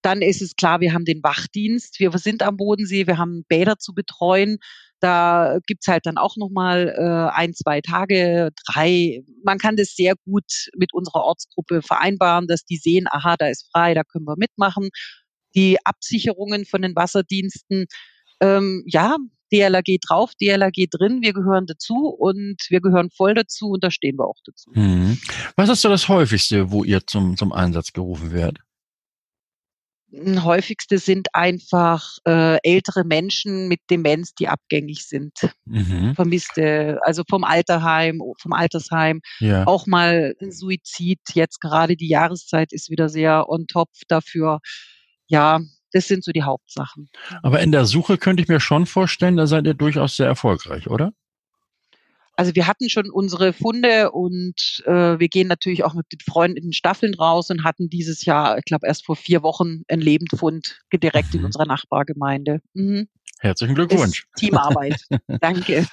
Dann 0.02 0.22
ist 0.22 0.40
es 0.40 0.56
klar, 0.56 0.80
wir 0.80 0.94
haben 0.94 1.04
den 1.04 1.22
Wachdienst, 1.22 2.00
wir 2.00 2.10
sind 2.18 2.42
am 2.42 2.56
Bodensee, 2.56 3.06
wir 3.06 3.18
haben 3.18 3.44
Bäder 3.48 3.78
zu 3.78 3.92
betreuen. 3.92 4.58
Da 5.00 5.58
gibt's 5.66 5.88
halt 5.88 6.06
dann 6.06 6.18
auch 6.18 6.36
nochmal 6.36 6.94
äh, 6.96 7.36
ein, 7.36 7.54
zwei 7.54 7.80
Tage, 7.80 8.50
drei. 8.66 9.22
Man 9.44 9.58
kann 9.58 9.76
das 9.76 9.94
sehr 9.96 10.14
gut 10.26 10.68
mit 10.76 10.92
unserer 10.94 11.24
Ortsgruppe 11.24 11.82
vereinbaren, 11.82 12.46
dass 12.46 12.64
die 12.64 12.76
sehen, 12.76 13.06
aha, 13.10 13.36
da 13.38 13.48
ist 13.48 13.68
frei, 13.72 13.94
da 13.94 14.04
können 14.04 14.26
wir 14.26 14.36
mitmachen. 14.36 14.90
Die 15.54 15.78
Absicherungen 15.84 16.66
von 16.66 16.82
den 16.82 16.94
Wasserdiensten, 16.94 17.86
ähm, 18.40 18.84
ja, 18.86 19.16
DLRG 19.52 19.98
drauf, 20.06 20.32
DLRG 20.40 20.86
drin, 20.90 21.22
wir 21.22 21.32
gehören 21.32 21.66
dazu 21.66 22.08
und 22.08 22.56
wir 22.68 22.80
gehören 22.80 23.10
voll 23.10 23.34
dazu 23.34 23.70
und 23.70 23.84
da 23.84 23.90
stehen 23.90 24.16
wir 24.16 24.26
auch 24.26 24.38
dazu. 24.44 24.70
Mhm. 24.74 25.18
Was 25.56 25.68
ist 25.68 25.82
so 25.82 25.88
das 25.88 26.08
häufigste, 26.08 26.70
wo 26.70 26.84
ihr 26.84 27.06
zum, 27.06 27.36
zum 27.36 27.52
Einsatz 27.52 27.92
gerufen 27.92 28.32
werdet? 28.32 28.58
Häufigste 30.12 30.98
sind 30.98 31.28
einfach 31.34 32.18
äh, 32.26 32.58
ältere 32.64 33.04
Menschen 33.04 33.68
mit 33.68 33.80
Demenz, 33.90 34.34
die 34.34 34.48
abgängig 34.48 35.06
sind. 35.06 35.32
Mhm. 35.66 36.14
Vermisste, 36.16 36.98
also 37.02 37.22
vom 37.28 37.44
Alterheim, 37.44 38.20
vom 38.40 38.52
Altersheim. 38.52 39.20
Ja. 39.38 39.66
Auch 39.66 39.86
mal 39.86 40.34
Suizid. 40.40 41.20
Jetzt 41.32 41.60
gerade 41.60 41.96
die 41.96 42.08
Jahreszeit 42.08 42.72
ist 42.72 42.90
wieder 42.90 43.08
sehr 43.08 43.48
on 43.48 43.68
top 43.68 43.88
dafür. 44.08 44.58
Ja, 45.28 45.60
das 45.92 46.08
sind 46.08 46.24
so 46.24 46.32
die 46.32 46.42
Hauptsachen. 46.42 47.10
Aber 47.42 47.60
in 47.60 47.72
der 47.72 47.84
Suche 47.84 48.18
könnte 48.18 48.42
ich 48.42 48.48
mir 48.48 48.60
schon 48.60 48.86
vorstellen, 48.86 49.36
da 49.36 49.46
seid 49.46 49.66
ihr 49.66 49.74
durchaus 49.74 50.16
sehr 50.16 50.26
erfolgreich, 50.26 50.88
oder? 50.88 51.12
also 52.40 52.54
wir 52.54 52.66
hatten 52.66 52.88
schon 52.88 53.10
unsere 53.10 53.52
Funde 53.52 54.12
und 54.12 54.82
äh, 54.86 55.18
wir 55.18 55.28
gehen 55.28 55.46
natürlich 55.46 55.84
auch 55.84 55.92
mit 55.92 56.06
den 56.10 56.20
Freunden 56.20 56.56
in 56.56 56.62
den 56.68 56.72
Staffeln 56.72 57.12
raus 57.12 57.50
und 57.50 57.64
hatten 57.64 57.90
dieses 57.90 58.24
Jahr, 58.24 58.56
ich 58.56 58.64
glaube 58.64 58.86
erst 58.86 59.04
vor 59.04 59.14
vier 59.14 59.42
Wochen, 59.42 59.82
einen 59.88 60.00
Lebendfund 60.00 60.80
direkt 60.90 61.34
mhm. 61.34 61.40
in 61.40 61.44
unserer 61.44 61.66
Nachbargemeinde. 61.66 62.62
Mhm. 62.72 63.08
Herzlichen 63.40 63.74
Glückwunsch. 63.74 64.20
Ist 64.20 64.40
Teamarbeit. 64.40 65.02
Danke. 65.42 65.86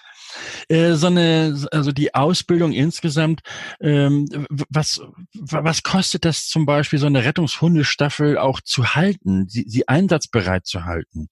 Äh, 0.70 0.94
so 0.94 1.08
eine, 1.08 1.58
also 1.72 1.92
die 1.92 2.14
Ausbildung 2.14 2.74
insgesamt, 2.74 3.42
ähm, 3.80 4.28
was, 4.70 5.02
was 5.34 5.84
kostet 5.84 6.26
das 6.26 6.48
zum 6.48 6.66
Beispiel, 6.66 7.00
so 7.00 7.08
eine 7.08 7.24
Rettungshundestaffel 7.24 8.38
auch 8.38 8.62
zu 8.62 8.96
halten, 8.96 9.48
sie, 9.48 9.66
sie 9.68 9.88
einsatzbereit 9.88 10.66
zu 10.66 10.86
halten? 10.86 11.30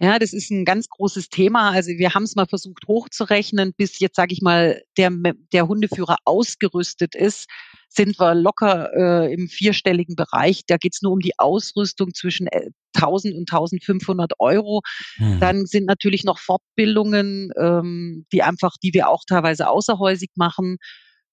Ja, 0.00 0.18
das 0.20 0.32
ist 0.32 0.50
ein 0.50 0.64
ganz 0.64 0.88
großes 0.88 1.28
Thema. 1.28 1.70
Also 1.70 1.90
wir 1.90 2.14
haben 2.14 2.22
es 2.22 2.36
mal 2.36 2.46
versucht 2.46 2.86
hochzurechnen, 2.86 3.72
bis 3.76 3.98
jetzt, 3.98 4.14
sage 4.14 4.32
ich 4.32 4.42
mal, 4.42 4.82
der, 4.96 5.10
der 5.52 5.66
Hundeführer 5.66 6.16
ausgerüstet 6.24 7.16
ist, 7.16 7.46
sind 7.88 8.20
wir 8.20 8.34
locker 8.34 8.90
äh, 8.94 9.32
im 9.32 9.48
vierstelligen 9.48 10.14
Bereich. 10.14 10.62
Da 10.66 10.76
geht's 10.76 11.02
nur 11.02 11.12
um 11.12 11.20
die 11.20 11.36
Ausrüstung 11.38 12.14
zwischen 12.14 12.48
1000 12.94 13.34
äh, 13.34 13.38
und 13.38 13.50
1500 13.50 14.32
Euro. 14.38 14.82
Mhm. 15.16 15.40
Dann 15.40 15.66
sind 15.66 15.86
natürlich 15.86 16.22
noch 16.22 16.38
Fortbildungen, 16.38 17.50
ähm, 17.58 18.26
die 18.32 18.42
einfach, 18.42 18.74
die 18.80 18.94
wir 18.94 19.08
auch 19.08 19.22
teilweise 19.26 19.68
außerhäusig 19.68 20.30
machen. 20.36 20.76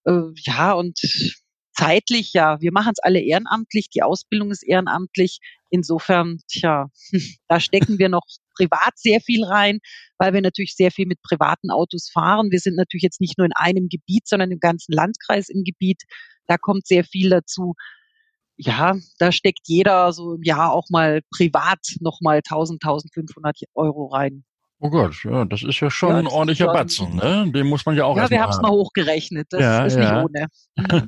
Äh, 0.05 0.21
ja, 0.37 0.73
und 0.73 0.99
zeitlich, 1.75 2.33
ja, 2.33 2.59
wir 2.61 2.71
machen 2.71 2.93
es 2.93 3.03
alle 3.03 3.19
ehrenamtlich, 3.19 3.89
die 3.89 4.01
Ausbildung 4.01 4.51
ist 4.51 4.63
ehrenamtlich. 4.63 5.39
Insofern, 5.75 6.39
tja, 6.47 6.87
da 7.49 7.59
stecken 7.59 7.99
wir 7.99 8.07
noch 8.07 8.25
privat 8.55 8.93
sehr 8.95 9.19
viel 9.19 9.43
rein, 9.43 9.79
weil 10.17 10.33
wir 10.33 10.41
natürlich 10.41 10.73
sehr 10.73 10.89
viel 10.89 11.05
mit 11.05 11.21
privaten 11.21 11.69
Autos 11.69 12.09
fahren. 12.09 12.49
Wir 12.49 12.59
sind 12.59 12.77
natürlich 12.77 13.03
jetzt 13.03 13.19
nicht 13.19 13.37
nur 13.37 13.45
in 13.45 13.53
einem 13.53 13.89
Gebiet, 13.89 14.25
sondern 14.25 14.51
im 14.51 14.59
ganzen 14.59 14.93
Landkreis 14.93 15.49
im 15.49 15.63
Gebiet. 15.65 16.03
Da 16.47 16.57
kommt 16.57 16.87
sehr 16.87 17.03
viel 17.03 17.29
dazu. 17.29 17.73
Ja, 18.55 18.95
da 19.19 19.33
steckt 19.33 19.67
jeder 19.67 20.13
so 20.13 20.35
im 20.35 20.43
Jahr 20.43 20.71
auch 20.71 20.89
mal 20.89 21.21
privat 21.35 21.79
nochmal 21.99 22.37
1000, 22.37 22.81
1500 22.81 23.59
Euro 23.73 24.05
rein. 24.05 24.45
Oh 24.85 24.89
Gott, 24.91 25.15
ja, 25.23 25.45
das 25.45 25.63
ist 25.63 25.79
ja 25.79 25.89
schon 25.89 26.11
ja, 26.11 26.17
ein 26.17 26.27
ordentlicher 26.27 26.71
Batzen, 26.71 27.15
ne? 27.15 27.51
Den 27.51 27.65
muss 27.65 27.87
man 27.87 27.95
ja 27.95 28.05
auch 28.05 28.15
Ja, 28.15 28.29
wir 28.29 28.39
haben 28.39 28.51
es 28.51 28.61
mal 28.61 28.69
hochgerechnet. 28.69 29.47
Das 29.49 29.59
ja, 29.59 29.83
ist 29.83 29.95
ja. 29.95 30.23
nicht 30.23 30.29
ohne. 30.29 30.47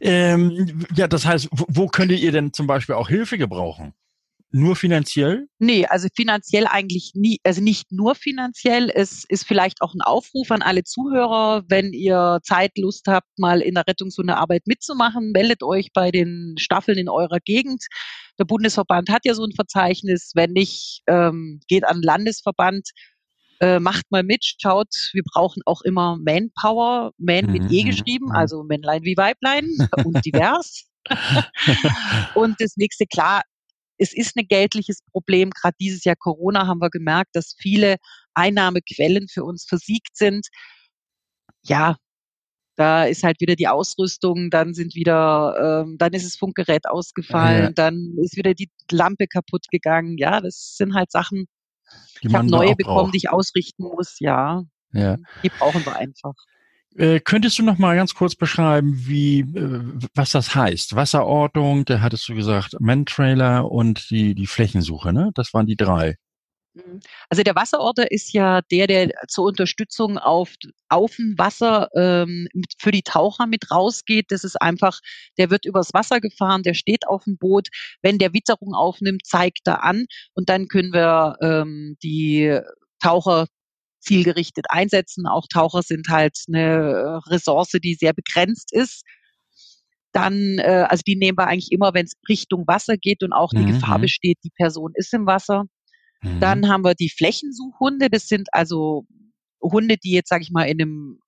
ähm, 0.00 0.86
ja, 0.94 1.08
das 1.08 1.26
heißt, 1.26 1.48
wo, 1.50 1.64
wo 1.68 1.86
könntet 1.88 2.20
ihr 2.20 2.32
denn 2.32 2.52
zum 2.52 2.66
Beispiel 2.66 2.94
auch 2.94 3.08
Hilfe 3.08 3.36
gebrauchen? 3.36 3.92
Nur 4.52 4.76
finanziell? 4.76 5.48
Nee, 5.58 5.86
also 5.86 6.08
finanziell 6.14 6.66
eigentlich 6.66 7.12
nie, 7.14 7.40
also 7.44 7.60
nicht 7.60 7.90
nur 7.90 8.14
finanziell. 8.14 8.90
Es 8.94 9.24
ist 9.28 9.44
vielleicht 9.46 9.82
auch 9.82 9.92
ein 9.92 10.00
Aufruf 10.00 10.50
an 10.50 10.62
alle 10.62 10.84
Zuhörer, 10.84 11.64
wenn 11.68 11.92
ihr 11.92 12.38
Zeit, 12.42 12.78
Lust 12.78 13.06
habt, 13.08 13.26
mal 13.38 13.60
in 13.60 13.74
der 13.74 13.86
Rettungshundearbeit 13.86 14.62
mitzumachen, 14.66 15.32
meldet 15.32 15.62
euch 15.62 15.88
bei 15.92 16.10
den 16.10 16.54
Staffeln 16.58 16.96
in 16.96 17.08
eurer 17.08 17.40
Gegend. 17.44 17.84
Der 18.38 18.44
Bundesverband 18.44 19.10
hat 19.10 19.24
ja 19.24 19.34
so 19.34 19.44
ein 19.44 19.52
Verzeichnis. 19.52 20.32
Wenn 20.34 20.52
nicht, 20.52 21.02
ähm, 21.06 21.60
geht 21.68 21.84
an 21.84 21.96
den 21.96 22.02
Landesverband. 22.02 22.88
Äh, 23.58 23.80
macht 23.80 24.04
mal 24.10 24.22
mit, 24.22 24.44
schaut, 24.60 24.94
wir 25.12 25.22
brauchen 25.22 25.62
auch 25.64 25.80
immer 25.80 26.18
Manpower, 26.22 27.12
Man 27.16 27.50
mit 27.50 27.72
E 27.72 27.82
mhm, 27.82 27.86
geschrieben, 27.86 28.26
mhm. 28.26 28.36
also 28.36 28.62
Männlein 28.64 29.02
wie 29.02 29.16
Weiblein 29.16 29.66
und 30.04 30.24
divers. 30.26 30.84
und 32.34 32.56
das 32.60 32.76
nächste, 32.76 33.06
klar, 33.06 33.42
es 33.98 34.14
ist 34.14 34.36
ein 34.36 34.46
geldliches 34.48 35.00
Problem. 35.12 35.50
Gerade 35.50 35.76
dieses 35.80 36.04
Jahr 36.04 36.16
Corona 36.16 36.66
haben 36.66 36.80
wir 36.80 36.90
gemerkt, 36.90 37.34
dass 37.34 37.54
viele 37.58 37.96
Einnahmequellen 38.34 39.28
für 39.28 39.44
uns 39.44 39.64
versiegt 39.64 40.16
sind. 40.16 40.46
Ja, 41.64 41.96
da 42.76 43.04
ist 43.04 43.22
halt 43.22 43.40
wieder 43.40 43.56
die 43.56 43.68
Ausrüstung, 43.68 44.50
dann 44.50 44.74
sind 44.74 44.94
wieder, 44.94 45.84
ähm, 45.86 45.96
dann 45.98 46.12
ist 46.12 46.26
das 46.26 46.36
Funkgerät 46.36 46.86
ausgefallen, 46.86 47.64
ja. 47.64 47.70
dann 47.72 48.16
ist 48.22 48.36
wieder 48.36 48.52
die 48.52 48.70
Lampe 48.90 49.26
kaputt 49.26 49.64
gegangen. 49.70 50.18
Ja, 50.18 50.40
das 50.40 50.76
sind 50.76 50.94
halt 50.94 51.10
Sachen. 51.10 51.46
Die 52.22 52.28
ich 52.28 52.34
habe 52.34 52.46
neue 52.46 52.76
bekommen, 52.76 52.96
braucht. 52.96 53.14
die 53.14 53.18
ich 53.18 53.30
ausrichten 53.30 53.84
muss. 53.84 54.16
Ja, 54.20 54.62
ja. 54.92 55.16
die 55.42 55.48
brauchen 55.48 55.84
wir 55.84 55.96
einfach. 55.96 56.34
Äh, 56.96 57.20
könntest 57.20 57.58
du 57.58 57.62
noch 57.62 57.78
mal 57.78 57.94
ganz 57.94 58.14
kurz 58.14 58.34
beschreiben, 58.34 58.94
wie 59.06 59.40
äh, 59.40 59.80
was 60.14 60.30
das 60.30 60.54
heißt? 60.54 60.96
Wasserortung, 60.96 61.84
da 61.84 62.00
hattest 62.00 62.28
du 62.28 62.34
gesagt, 62.34 62.76
Man-Trailer 62.80 63.70
und 63.70 64.08
die 64.10 64.34
die 64.34 64.46
Flächensuche, 64.46 65.12
ne? 65.12 65.30
Das 65.34 65.52
waren 65.52 65.66
die 65.66 65.76
drei. 65.76 66.16
Mhm. 66.76 67.00
Also 67.28 67.42
der 67.42 67.54
Wasserorter 67.54 68.10
ist 68.10 68.32
ja 68.32 68.60
der, 68.70 68.86
der 68.86 69.10
zur 69.28 69.46
Unterstützung 69.46 70.18
auf, 70.18 70.54
auf 70.88 71.16
dem 71.16 71.34
Wasser 71.38 71.88
ähm, 71.94 72.48
für 72.78 72.92
die 72.92 73.02
Taucher 73.02 73.46
mit 73.46 73.70
rausgeht. 73.70 74.26
Das 74.30 74.44
ist 74.44 74.60
einfach, 74.60 75.00
der 75.38 75.50
wird 75.50 75.64
übers 75.66 75.92
Wasser 75.94 76.20
gefahren, 76.20 76.62
der 76.62 76.74
steht 76.74 77.06
auf 77.06 77.24
dem 77.24 77.38
Boot. 77.38 77.68
Wenn 78.02 78.18
der 78.18 78.32
Witterung 78.32 78.74
aufnimmt, 78.74 79.26
zeigt 79.26 79.66
er 79.66 79.84
an 79.84 80.06
und 80.34 80.48
dann 80.48 80.68
können 80.68 80.92
wir 80.92 81.36
ähm, 81.42 81.96
die 82.02 82.58
Taucher 83.00 83.46
zielgerichtet 84.06 84.66
einsetzen. 84.68 85.26
Auch 85.26 85.46
Taucher 85.52 85.82
sind 85.82 86.08
halt 86.08 86.36
eine 86.48 87.20
Ressource, 87.26 87.72
die 87.82 87.94
sehr 87.94 88.12
begrenzt 88.12 88.72
ist. 88.72 89.02
Dann, 90.12 90.58
äh, 90.58 90.86
also 90.88 91.02
die 91.06 91.16
nehmen 91.16 91.36
wir 91.36 91.46
eigentlich 91.46 91.72
immer, 91.72 91.92
wenn 91.92 92.06
es 92.06 92.14
Richtung 92.28 92.66
Wasser 92.66 92.96
geht 92.96 93.22
und 93.22 93.32
auch 93.32 93.50
die 93.50 93.58
mhm. 93.58 93.72
Gefahr 93.72 93.98
besteht, 93.98 94.38
die 94.44 94.52
Person 94.56 94.92
ist 94.94 95.12
im 95.12 95.26
Wasser. 95.26 95.64
Mhm. 96.22 96.40
Dann 96.40 96.68
haben 96.68 96.84
wir 96.84 96.94
die 96.94 97.10
Flächensuchhunde. 97.10 98.08
Das 98.08 98.26
sind 98.28 98.48
also 98.52 99.04
Hunde, 99.60 99.96
die 99.96 100.12
jetzt, 100.12 100.28
sage 100.28 100.42
ich 100.42 100.50
mal, 100.50 100.64
in 100.64 100.80
einem 100.80 101.20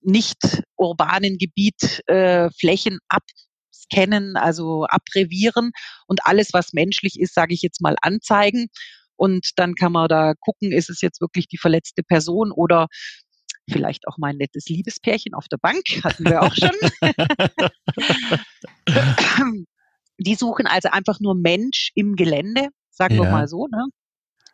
nicht 0.00 0.62
urbanen 0.76 1.38
Gebiet 1.38 2.02
äh, 2.06 2.50
Flächen 2.58 2.98
abscannen, 3.08 4.36
also 4.36 4.84
abrevieren 4.84 5.70
und 6.06 6.26
alles, 6.26 6.52
was 6.52 6.72
menschlich 6.72 7.18
ist, 7.18 7.34
sage 7.34 7.54
ich 7.54 7.62
jetzt 7.62 7.80
mal, 7.80 7.96
anzeigen. 8.02 8.68
Und 9.16 9.50
dann 9.56 9.74
kann 9.74 9.92
man 9.92 10.08
da 10.08 10.34
gucken, 10.40 10.72
ist 10.72 10.90
es 10.90 11.00
jetzt 11.00 11.20
wirklich 11.20 11.46
die 11.46 11.58
verletzte 11.58 12.02
Person 12.02 12.50
oder 12.52 12.88
vielleicht 13.70 14.08
auch 14.08 14.18
mal 14.18 14.28
ein 14.28 14.36
nettes 14.36 14.66
Liebespärchen 14.66 15.34
auf 15.34 15.48
der 15.48 15.56
Bank, 15.58 15.82
hatten 16.04 16.24
wir 16.24 16.42
auch 16.42 16.54
schon. 16.54 16.70
die 20.18 20.34
suchen 20.34 20.66
also 20.66 20.90
einfach 20.90 21.20
nur 21.20 21.34
Mensch 21.34 21.90
im 21.94 22.16
Gelände, 22.16 22.68
sagen 22.90 23.14
ja. 23.16 23.22
wir 23.22 23.30
mal 23.30 23.48
so. 23.48 23.66
Ne? 23.68 23.86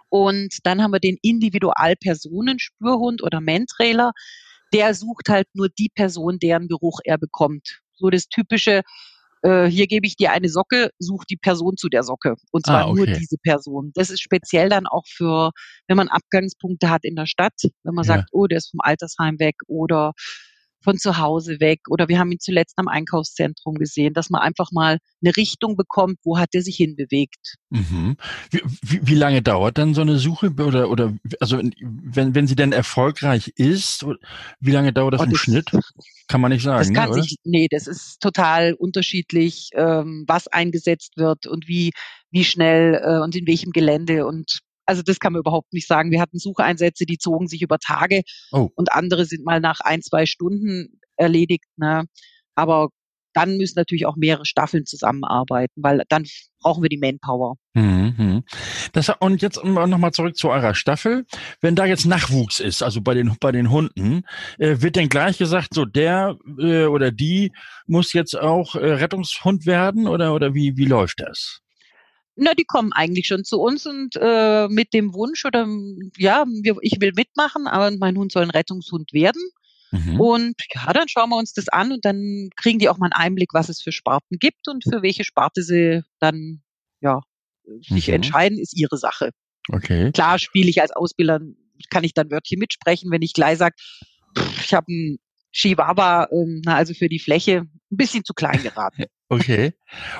Und 0.08 0.58
dann 0.64 0.82
haben 0.82 0.92
wir 0.92 1.00
den 1.00 1.18
Individualpersonenspürhund 1.22 3.22
oder 3.22 3.40
Mentrailer. 3.40 4.12
Der 4.72 4.94
sucht 4.94 5.28
halt 5.28 5.48
nur 5.54 5.68
die 5.68 5.90
Person, 5.92 6.38
deren 6.38 6.68
Geruch 6.68 7.00
er 7.04 7.18
bekommt. 7.18 7.80
So 7.94 8.10
das 8.10 8.28
typische, 8.28 8.82
äh, 9.42 9.66
hier 9.66 9.86
gebe 9.86 10.06
ich 10.06 10.16
dir 10.16 10.32
eine 10.32 10.48
Socke, 10.48 10.90
such 10.98 11.24
die 11.24 11.36
Person 11.36 11.76
zu 11.76 11.88
der 11.88 12.02
Socke. 12.02 12.34
Und 12.52 12.66
zwar 12.66 12.84
ah, 12.84 12.88
okay. 12.88 12.96
nur 12.96 13.06
diese 13.06 13.36
Person. 13.42 13.90
Das 13.94 14.10
ist 14.10 14.20
speziell 14.20 14.68
dann 14.68 14.86
auch 14.86 15.04
für, 15.06 15.50
wenn 15.88 15.96
man 15.96 16.08
Abgangspunkte 16.08 16.90
hat 16.90 17.04
in 17.04 17.16
der 17.16 17.26
Stadt, 17.26 17.54
wenn 17.82 17.94
man 17.94 18.04
ja. 18.04 18.16
sagt, 18.16 18.28
oh, 18.32 18.46
der 18.46 18.58
ist 18.58 18.70
vom 18.70 18.80
Altersheim 18.80 19.38
weg 19.38 19.56
oder 19.66 20.12
von 20.82 20.98
zu 20.98 21.18
Hause 21.18 21.60
weg 21.60 21.80
oder 21.88 22.08
wir 22.08 22.18
haben 22.18 22.32
ihn 22.32 22.40
zuletzt 22.40 22.74
am 22.76 22.88
Einkaufszentrum 22.88 23.74
gesehen, 23.74 24.14
dass 24.14 24.30
man 24.30 24.40
einfach 24.40 24.72
mal 24.72 24.98
eine 25.22 25.36
Richtung 25.36 25.76
bekommt, 25.76 26.18
wo 26.24 26.38
hat 26.38 26.50
er 26.54 26.62
sich 26.62 26.76
hinbewegt. 26.76 27.56
Mhm. 27.70 28.16
Wie, 28.50 28.62
wie, 28.82 29.00
wie, 29.02 29.14
lange 29.14 29.42
dauert 29.42 29.78
dann 29.78 29.94
so 29.94 30.00
eine 30.00 30.18
Suche 30.18 30.50
oder 30.58 30.90
oder 30.90 31.12
also 31.40 31.60
wenn 31.80 32.34
wenn 32.34 32.46
sie 32.46 32.56
denn 32.56 32.72
erfolgreich 32.72 33.52
ist, 33.56 34.06
wie 34.60 34.70
lange 34.70 34.92
dauert 34.92 35.14
das 35.14 35.20
oh, 35.20 35.24
im 35.24 35.30
das, 35.30 35.40
Schnitt? 35.40 35.70
Kann 36.28 36.40
man 36.40 36.52
nicht 36.52 36.62
sagen. 36.62 36.94
Das 36.94 37.04
kann 37.04 37.10
ne, 37.10 37.22
sich, 37.22 37.36
nee, 37.44 37.66
das 37.70 37.86
ist 37.86 38.20
total 38.20 38.74
unterschiedlich, 38.74 39.70
ähm, 39.74 40.24
was 40.26 40.48
eingesetzt 40.48 41.16
wird 41.16 41.46
und 41.46 41.68
wie 41.68 41.90
wie 42.30 42.44
schnell 42.44 43.00
äh, 43.02 43.22
und 43.22 43.34
in 43.36 43.46
welchem 43.46 43.72
Gelände 43.72 44.26
und 44.26 44.60
also 44.90 45.02
das 45.02 45.20
kann 45.20 45.32
man 45.32 45.40
überhaupt 45.40 45.72
nicht 45.72 45.86
sagen. 45.86 46.10
Wir 46.10 46.20
hatten 46.20 46.40
Sucheinsätze, 46.40 47.06
die 47.06 47.16
zogen 47.16 47.46
sich 47.46 47.62
über 47.62 47.78
Tage 47.78 48.22
oh. 48.50 48.70
und 48.74 48.90
andere 48.90 49.24
sind 49.24 49.44
mal 49.44 49.60
nach 49.60 49.78
ein, 49.78 50.02
zwei 50.02 50.26
Stunden 50.26 51.00
erledigt. 51.16 51.66
Ne? 51.76 52.06
Aber 52.56 52.88
dann 53.32 53.56
müssen 53.56 53.78
natürlich 53.78 54.06
auch 54.06 54.16
mehrere 54.16 54.44
Staffeln 54.44 54.86
zusammenarbeiten, 54.86 55.80
weil 55.80 56.02
dann 56.08 56.24
brauchen 56.58 56.82
wir 56.82 56.88
die 56.88 56.98
Manpower. 56.98 57.54
Mhm. 57.74 58.42
Das, 58.92 59.08
und 59.20 59.42
jetzt 59.42 59.62
nochmal 59.62 60.10
zurück 60.10 60.36
zu 60.36 60.48
eurer 60.48 60.74
Staffel. 60.74 61.24
Wenn 61.60 61.76
da 61.76 61.84
jetzt 61.84 62.04
Nachwuchs 62.04 62.58
ist, 62.58 62.82
also 62.82 63.00
bei 63.00 63.14
den, 63.14 63.36
bei 63.38 63.52
den 63.52 63.70
Hunden, 63.70 64.24
äh, 64.58 64.78
wird 64.80 64.96
denn 64.96 65.08
gleich 65.08 65.38
gesagt, 65.38 65.68
so 65.72 65.84
der 65.84 66.36
äh, 66.58 66.86
oder 66.86 67.12
die 67.12 67.52
muss 67.86 68.12
jetzt 68.12 68.36
auch 68.36 68.74
äh, 68.74 68.94
Rettungshund 68.94 69.66
werden 69.66 70.08
oder, 70.08 70.34
oder 70.34 70.52
wie, 70.52 70.76
wie 70.76 70.86
läuft 70.86 71.20
das? 71.20 71.60
Na, 72.42 72.54
die 72.54 72.64
kommen 72.64 72.92
eigentlich 72.92 73.26
schon 73.26 73.44
zu 73.44 73.60
uns 73.60 73.86
und 73.86 74.16
äh, 74.18 74.66
mit 74.68 74.94
dem 74.94 75.12
Wunsch 75.12 75.44
oder 75.44 75.66
ja, 76.16 76.46
wir, 76.62 76.76
ich 76.80 76.98
will 76.98 77.12
mitmachen, 77.14 77.66
aber 77.66 77.94
mein 77.98 78.16
Hund 78.16 78.32
soll 78.32 78.44
ein 78.44 78.50
Rettungshund 78.50 79.12
werden. 79.12 79.42
Mhm. 79.90 80.18
Und 80.18 80.54
ja, 80.74 80.92
dann 80.94 81.08
schauen 81.08 81.28
wir 81.28 81.36
uns 81.36 81.52
das 81.52 81.68
an 81.68 81.92
und 81.92 82.04
dann 82.04 82.48
kriegen 82.56 82.78
die 82.78 82.88
auch 82.88 82.96
mal 82.96 83.10
einen 83.12 83.24
Einblick, 83.24 83.52
was 83.52 83.68
es 83.68 83.82
für 83.82 83.92
Sparten 83.92 84.38
gibt 84.38 84.68
und 84.68 84.84
für 84.84 85.02
welche 85.02 85.24
Sparte 85.24 85.62
sie 85.62 86.02
dann 86.18 86.62
ja 87.00 87.20
sich 87.80 88.08
mhm. 88.08 88.14
entscheiden, 88.14 88.58
ist 88.58 88.74
ihre 88.74 88.96
Sache. 88.96 89.30
Okay. 89.68 90.10
Klar 90.12 90.38
spiele 90.38 90.70
ich 90.70 90.80
als 90.80 90.92
Ausbilder, 90.92 91.40
kann 91.90 92.04
ich 92.04 92.14
dann 92.14 92.30
Wörtchen 92.30 92.58
mitsprechen, 92.58 93.10
wenn 93.10 93.22
ich 93.22 93.34
gleich 93.34 93.58
sage, 93.58 93.74
Ich 94.62 94.72
habe 94.72 94.86
einen 94.88 95.18
Chihuahua, 95.52 96.28
ähm, 96.32 96.62
also 96.66 96.94
für 96.94 97.08
die 97.08 97.18
Fläche, 97.18 97.66
ein 97.90 97.96
bisschen 97.96 98.24
zu 98.24 98.32
klein 98.32 98.62
geraten. 98.62 99.04
Okay. 99.32 99.74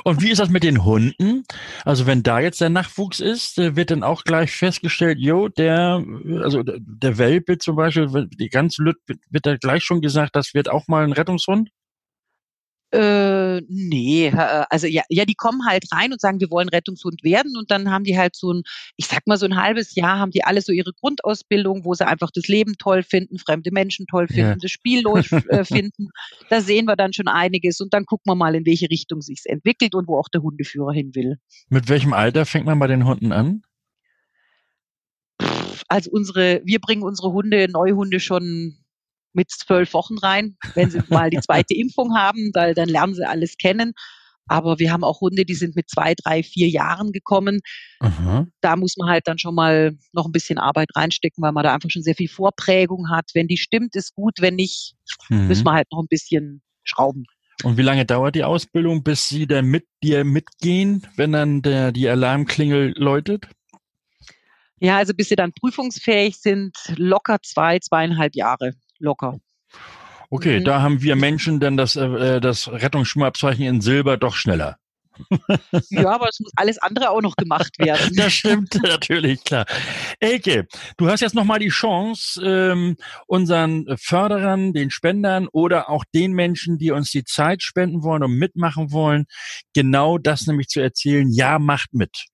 Und 0.04 0.22
wie 0.22 0.30
ist 0.30 0.38
das 0.38 0.50
mit 0.50 0.62
den 0.62 0.84
Hunden? 0.84 1.42
Also 1.84 2.06
wenn 2.06 2.22
da 2.22 2.38
jetzt 2.38 2.60
der 2.60 2.70
Nachwuchs 2.70 3.18
ist, 3.18 3.56
wird 3.58 3.90
dann 3.90 4.04
auch 4.04 4.22
gleich 4.22 4.52
festgestellt, 4.52 5.18
jo, 5.18 5.48
der, 5.48 6.04
also 6.42 6.62
der 6.62 7.18
Welpe 7.18 7.58
zum 7.58 7.74
Beispiel, 7.74 8.28
die 8.28 8.48
ganze 8.50 8.84
Lüt, 8.84 8.98
wird 9.28 9.46
da 9.46 9.56
gleich 9.56 9.82
schon 9.82 10.00
gesagt, 10.00 10.36
das 10.36 10.54
wird 10.54 10.68
auch 10.70 10.86
mal 10.86 11.02
ein 11.02 11.12
Rettungshund? 11.12 11.70
Äh, 12.92 13.60
nee, 13.68 14.26
äh, 14.26 14.64
also 14.68 14.88
ja, 14.88 15.02
ja, 15.08 15.24
die 15.24 15.34
kommen 15.34 15.64
halt 15.64 15.84
rein 15.92 16.12
und 16.12 16.20
sagen, 16.20 16.40
wir 16.40 16.50
wollen 16.50 16.68
Rettungshund 16.68 17.22
werden 17.22 17.56
und 17.56 17.70
dann 17.70 17.90
haben 17.90 18.02
die 18.02 18.18
halt 18.18 18.34
so 18.34 18.52
ein, 18.52 18.62
ich 18.96 19.06
sag 19.06 19.28
mal 19.28 19.38
so 19.38 19.46
ein 19.46 19.54
halbes 19.54 19.94
Jahr 19.94 20.18
haben 20.18 20.32
die 20.32 20.42
alle 20.42 20.60
so 20.60 20.72
ihre 20.72 20.92
Grundausbildung, 20.92 21.84
wo 21.84 21.94
sie 21.94 22.06
einfach 22.06 22.30
das 22.34 22.48
Leben 22.48 22.74
toll 22.78 23.04
finden, 23.04 23.38
fremde 23.38 23.70
Menschen 23.70 24.06
toll 24.06 24.26
finden, 24.26 24.50
ja. 24.50 24.56
das 24.60 24.72
Spiel 24.72 25.04
äh, 25.06 25.64
finden. 25.64 26.08
Da 26.48 26.60
sehen 26.60 26.86
wir 26.86 26.96
dann 26.96 27.12
schon 27.12 27.28
einiges 27.28 27.80
und 27.80 27.94
dann 27.94 28.06
gucken 28.06 28.28
wir 28.28 28.34
mal, 28.34 28.56
in 28.56 28.66
welche 28.66 28.90
Richtung 28.90 29.20
sich's 29.20 29.46
entwickelt 29.46 29.94
und 29.94 30.08
wo 30.08 30.18
auch 30.18 30.28
der 30.28 30.42
Hundeführer 30.42 30.92
hin 30.92 31.14
will. 31.14 31.36
Mit 31.68 31.88
welchem 31.88 32.12
Alter 32.12 32.44
fängt 32.44 32.66
man 32.66 32.80
bei 32.80 32.88
den 32.88 33.06
Hunden 33.06 33.30
an? 33.30 33.62
Also 35.86 36.10
unsere, 36.10 36.60
wir 36.64 36.80
bringen 36.80 37.02
unsere 37.02 37.32
Hunde, 37.32 37.68
Neuhunde 37.70 38.20
schon 38.20 38.79
mit 39.32 39.50
zwölf 39.50 39.92
Wochen 39.94 40.18
rein, 40.18 40.56
wenn 40.74 40.90
sie 40.90 41.00
mal 41.08 41.30
die 41.30 41.40
zweite 41.40 41.74
Impfung 41.76 42.16
haben, 42.16 42.50
weil 42.54 42.74
dann 42.74 42.88
lernen 42.88 43.14
sie 43.14 43.26
alles 43.26 43.56
kennen. 43.56 43.92
Aber 44.46 44.80
wir 44.80 44.92
haben 44.92 45.04
auch 45.04 45.20
Hunde, 45.20 45.44
die 45.44 45.54
sind 45.54 45.76
mit 45.76 45.88
zwei, 45.88 46.14
drei, 46.14 46.42
vier 46.42 46.68
Jahren 46.68 47.12
gekommen. 47.12 47.60
Aha. 48.00 48.48
Da 48.60 48.74
muss 48.74 48.96
man 48.96 49.08
halt 49.08 49.28
dann 49.28 49.38
schon 49.38 49.54
mal 49.54 49.96
noch 50.12 50.26
ein 50.26 50.32
bisschen 50.32 50.58
Arbeit 50.58 50.88
reinstecken, 50.96 51.40
weil 51.40 51.52
man 51.52 51.62
da 51.62 51.72
einfach 51.72 51.90
schon 51.90 52.02
sehr 52.02 52.16
viel 52.16 52.28
Vorprägung 52.28 53.10
hat. 53.10 53.30
Wenn 53.34 53.46
die 53.46 53.56
stimmt, 53.56 53.94
ist 53.94 54.12
gut. 54.12 54.40
Wenn 54.40 54.56
nicht, 54.56 54.94
mhm. 55.28 55.46
müssen 55.46 55.64
wir 55.64 55.72
halt 55.72 55.86
noch 55.92 56.00
ein 56.00 56.08
bisschen 56.08 56.62
schrauben. 56.82 57.26
Und 57.62 57.76
wie 57.76 57.82
lange 57.82 58.04
dauert 58.04 58.34
die 58.34 58.42
Ausbildung, 58.42 59.04
bis 59.04 59.28
Sie 59.28 59.46
dann 59.46 59.66
mit 59.66 59.84
dir 60.02 60.24
mitgehen, 60.24 61.06
wenn 61.14 61.30
dann 61.30 61.62
der, 61.62 61.92
die 61.92 62.08
Alarmklingel 62.08 62.94
läutet? 62.96 63.46
Ja, 64.80 64.96
also 64.96 65.12
bis 65.14 65.28
sie 65.28 65.36
dann 65.36 65.52
prüfungsfähig 65.52 66.38
sind, 66.38 66.74
locker 66.96 67.38
zwei, 67.42 67.78
zweieinhalb 67.78 68.34
Jahre 68.34 68.72
locker. 69.00 69.40
Okay, 70.30 70.60
mhm. 70.60 70.64
da 70.64 70.80
haben 70.80 71.02
wir 71.02 71.16
Menschen 71.16 71.58
dann 71.58 71.76
das, 71.76 71.96
äh, 71.96 72.40
das 72.40 72.70
Rettungsschwimmabzeichen 72.70 73.64
in 73.64 73.80
Silber 73.80 74.16
doch 74.16 74.36
schneller. 74.36 74.76
ja, 75.90 76.08
aber 76.08 76.28
es 76.28 76.40
muss 76.40 76.52
alles 76.56 76.78
andere 76.78 77.10
auch 77.10 77.20
noch 77.20 77.36
gemacht 77.36 77.78
werden. 77.78 78.10
das 78.16 78.32
stimmt 78.32 78.74
natürlich, 78.82 79.42
klar. 79.44 79.66
Elke, 80.18 80.66
du 80.96 81.08
hast 81.08 81.20
jetzt 81.20 81.34
nochmal 81.34 81.58
die 81.58 81.68
Chance, 81.68 82.40
ähm, 82.44 82.96
unseren 83.26 83.86
Förderern, 83.98 84.72
den 84.72 84.90
Spendern 84.90 85.48
oder 85.52 85.90
auch 85.90 86.04
den 86.14 86.32
Menschen, 86.32 86.78
die 86.78 86.90
uns 86.90 87.10
die 87.10 87.24
Zeit 87.24 87.62
spenden 87.62 88.02
wollen 88.02 88.22
und 88.22 88.38
mitmachen 88.38 88.92
wollen, 88.92 89.26
genau 89.74 90.18
das 90.18 90.46
nämlich 90.46 90.68
zu 90.68 90.80
erzählen. 90.80 91.30
Ja, 91.30 91.58
macht 91.58 91.92
mit. 91.92 92.26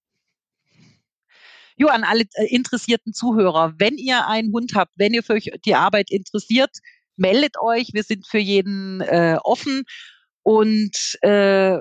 Jo, 1.78 1.88
an 1.88 2.04
alle 2.04 2.24
äh, 2.34 2.46
interessierten 2.46 3.12
Zuhörer, 3.12 3.74
wenn 3.78 3.98
ihr 3.98 4.26
einen 4.26 4.52
Hund 4.52 4.72
habt, 4.74 4.92
wenn 4.96 5.12
ihr 5.12 5.22
für 5.22 5.34
euch 5.34 5.50
die 5.64 5.74
Arbeit 5.74 6.10
interessiert, 6.10 6.70
meldet 7.16 7.58
euch. 7.60 7.90
Wir 7.92 8.02
sind 8.02 8.26
für 8.26 8.38
jeden 8.38 9.02
äh, 9.02 9.36
offen 9.42 9.82
und 10.42 11.18
äh, 11.22 11.78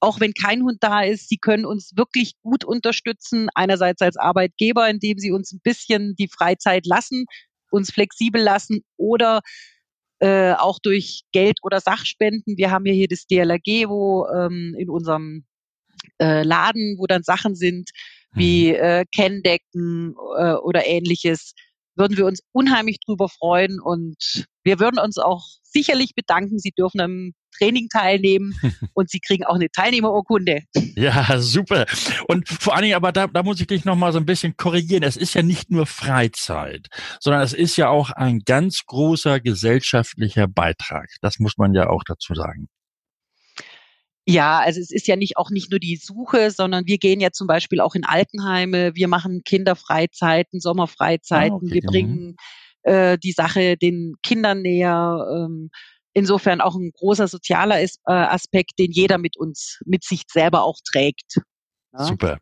auch 0.00 0.18
wenn 0.18 0.32
kein 0.32 0.62
Hund 0.62 0.78
da 0.80 1.02
ist, 1.02 1.28
sie 1.28 1.36
können 1.36 1.66
uns 1.66 1.92
wirklich 1.94 2.32
gut 2.42 2.64
unterstützen. 2.64 3.48
Einerseits 3.54 4.00
als 4.00 4.16
Arbeitgeber, 4.16 4.88
indem 4.88 5.18
sie 5.18 5.30
uns 5.30 5.52
ein 5.52 5.60
bisschen 5.62 6.14
die 6.16 6.28
Freizeit 6.28 6.86
lassen, 6.86 7.26
uns 7.70 7.92
flexibel 7.92 8.42
lassen 8.42 8.80
oder 8.96 9.42
äh, 10.20 10.54
auch 10.54 10.78
durch 10.80 11.22
Geld 11.32 11.58
oder 11.62 11.80
Sachspenden. 11.80 12.56
Wir 12.56 12.70
haben 12.70 12.86
ja 12.86 12.94
hier 12.94 13.08
das 13.08 13.26
DLRG, 13.26 13.88
wo 13.88 14.26
ähm, 14.28 14.74
in 14.78 14.90
unserem 14.90 15.44
äh, 16.18 16.42
Laden, 16.42 16.96
wo 16.98 17.06
dann 17.06 17.22
Sachen 17.22 17.54
sind, 17.54 17.90
wie 18.32 18.70
mhm. 18.70 18.76
äh, 18.76 19.04
Kenndecken 19.14 20.14
äh, 20.38 20.54
oder 20.54 20.86
ähnliches, 20.86 21.52
würden 21.96 22.16
wir 22.16 22.26
uns 22.26 22.40
unheimlich 22.52 22.98
drüber 23.04 23.28
freuen 23.28 23.80
und 23.80 24.46
wir 24.64 24.80
würden 24.80 24.98
uns 24.98 25.18
auch 25.18 25.44
sicherlich 25.62 26.14
bedanken. 26.14 26.58
Sie 26.58 26.70
dürfen 26.70 27.00
am 27.00 27.32
Training 27.58 27.88
teilnehmen 27.88 28.54
und 28.94 29.10
Sie 29.10 29.20
kriegen 29.20 29.44
auch 29.44 29.54
eine 29.54 29.70
Teilnehmerurkunde. 29.70 30.62
Ja, 30.96 31.40
super. 31.40 31.86
Und 32.28 32.48
vor 32.48 32.74
allen 32.74 32.84
Dingen, 32.84 32.96
aber 32.96 33.12
da, 33.12 33.26
da 33.26 33.42
muss 33.42 33.60
ich 33.60 33.66
dich 33.66 33.84
nochmal 33.84 34.12
so 34.12 34.18
ein 34.18 34.26
bisschen 34.26 34.56
korrigieren. 34.56 35.02
Es 35.02 35.16
ist 35.16 35.34
ja 35.34 35.42
nicht 35.42 35.70
nur 35.70 35.86
Freizeit, 35.86 36.88
sondern 37.20 37.42
es 37.42 37.52
ist 37.52 37.76
ja 37.76 37.88
auch 37.88 38.10
ein 38.10 38.40
ganz 38.40 38.82
großer 38.86 39.40
gesellschaftlicher 39.40 40.46
Beitrag. 40.48 41.08
Das 41.20 41.38
muss 41.38 41.58
man 41.58 41.74
ja 41.74 41.88
auch 41.90 42.02
dazu 42.06 42.34
sagen. 42.34 42.68
Ja, 44.26 44.60
also 44.60 44.80
es 44.80 44.90
ist 44.90 45.08
ja 45.08 45.16
nicht 45.16 45.36
auch 45.36 45.50
nicht 45.50 45.70
nur 45.70 45.80
die 45.80 45.96
Suche, 45.96 46.50
sondern 46.50 46.86
wir 46.86 46.98
gehen 46.98 47.20
ja 47.20 47.30
zum 47.30 47.46
Beispiel 47.46 47.80
auch 47.80 47.94
in 47.94 48.04
Altenheime, 48.04 48.94
wir 48.94 49.08
machen 49.08 49.42
Kinderfreizeiten, 49.44 50.60
Sommerfreizeiten, 50.60 51.52
ah, 51.52 51.56
okay. 51.56 51.74
wir 51.74 51.82
bringen 51.82 52.36
äh, 52.82 53.18
die 53.18 53.32
Sache 53.32 53.76
den 53.76 54.14
Kindern 54.22 54.62
näher. 54.62 55.26
Ähm, 55.34 55.70
insofern 56.12 56.60
auch 56.60 56.74
ein 56.74 56.90
großer 56.92 57.28
sozialer 57.28 57.80
äh, 57.80 57.88
Aspekt, 58.04 58.78
den 58.78 58.90
jeder 58.90 59.18
mit 59.18 59.36
uns, 59.36 59.80
mit 59.84 60.04
sich 60.04 60.22
selber 60.30 60.64
auch 60.64 60.78
trägt. 60.84 61.40
Ja? 61.92 62.04
Super. 62.04 62.38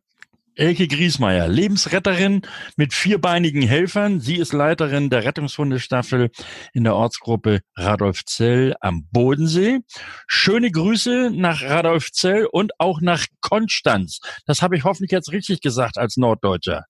Elke 0.59 0.89
Griesmeier, 0.89 1.47
Lebensretterin 1.47 2.43
mit 2.77 2.93
vierbeinigen 2.93 3.63
Helfern. 3.63 4.19
Sie 4.19 4.35
ist 4.35 4.53
Leiterin 4.53 5.09
der 5.09 5.25
Rettungshundestaffel 5.25 6.31
in 6.73 6.83
der 6.83 6.97
Ortsgruppe 6.97 7.61
Radolfzell 7.77 8.75
am 8.81 9.07
Bodensee. 9.13 9.79
Schöne 10.27 10.73
Grüße 10.73 11.31
nach 11.33 11.63
Radolfzell 11.63 12.49
und 12.51 12.73
auch 12.81 13.01
nach 13.01 13.27
Konstanz. 13.41 14.19
Das 14.47 14.61
habe 14.61 14.77
ich 14.77 14.83
hoffentlich 14.83 15.13
jetzt 15.13 15.31
richtig 15.31 15.61
gesagt 15.61 15.97
als 15.97 16.17
Norddeutscher 16.17 16.87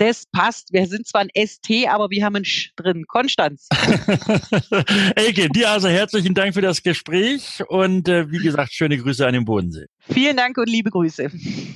das 0.00 0.24
passt. 0.32 0.72
Wir 0.72 0.86
sind 0.86 1.06
zwar 1.06 1.20
ein 1.20 1.46
ST, 1.46 1.86
aber 1.88 2.08
wir 2.08 2.24
haben 2.24 2.36
ein 2.36 2.44
Sch 2.44 2.70
drin. 2.74 3.04
Konstanz. 3.06 3.68
Elke, 5.14 5.50
dir 5.50 5.70
also 5.70 5.88
herzlichen 5.88 6.32
Dank 6.32 6.54
für 6.54 6.62
das 6.62 6.82
Gespräch 6.82 7.62
und 7.68 8.08
äh, 8.08 8.30
wie 8.30 8.38
gesagt, 8.38 8.72
schöne 8.72 8.96
Grüße 8.96 9.26
an 9.26 9.34
den 9.34 9.44
Bodensee. 9.44 9.86
Vielen 10.12 10.36
Dank 10.36 10.58
und 10.58 10.68
liebe 10.68 10.90
Grüße. 10.90 11.30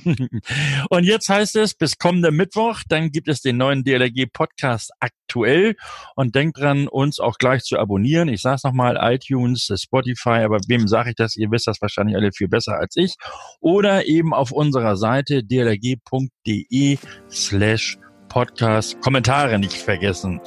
und 0.89 1.03
jetzt 1.03 1.29
heißt 1.29 1.55
es, 1.55 1.73
bis 1.73 1.97
kommender 1.97 2.31
Mittwoch, 2.31 2.81
dann 2.87 3.11
gibt 3.11 3.27
es 3.27 3.41
den 3.41 3.57
neuen 3.57 3.83
DLRG 3.83 4.25
Podcast 4.31 4.91
aktuell 4.99 5.75
und 6.15 6.35
denkt 6.35 6.59
dran, 6.59 6.87
uns 6.87 7.19
auch 7.19 7.37
gleich 7.37 7.63
zu 7.63 7.77
abonnieren. 7.77 8.27
Ich 8.27 8.41
sage 8.41 8.55
es 8.55 8.63
nochmal, 8.63 8.97
iTunes, 9.01 9.71
Spotify, 9.75 10.43
aber 10.43 10.59
wem 10.67 10.87
sage 10.87 11.11
ich 11.11 11.15
das? 11.15 11.35
Ihr 11.35 11.49
wisst 11.51 11.67
das 11.67 11.81
wahrscheinlich 11.81 12.15
alle 12.15 12.31
viel 12.31 12.47
besser 12.47 12.77
als 12.77 12.95
ich. 12.97 13.15
Oder 13.61 14.05
eben 14.05 14.33
auf 14.33 14.51
unserer 14.51 14.97
Seite 14.97 15.43
dlrg.de 15.43 16.97
slash 17.31 17.97
Podcast. 18.27 18.99
Kommentare 18.99 19.57
nicht 19.59 19.77
vergessen. 19.77 20.41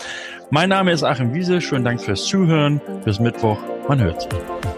Mein 0.51 0.69
Name 0.69 0.93
ist 0.93 1.05
Achim 1.05 1.33
Wiese. 1.33 1.63
Schönen 1.63 1.87
Dank 1.87 2.03
fürs 2.03 2.27
Zuhören. 2.27 2.83
Bis 3.05 3.19
Mittwoch. 3.19 3.59
Man 3.89 4.01
hört 4.01 4.21
sich. 4.21 4.78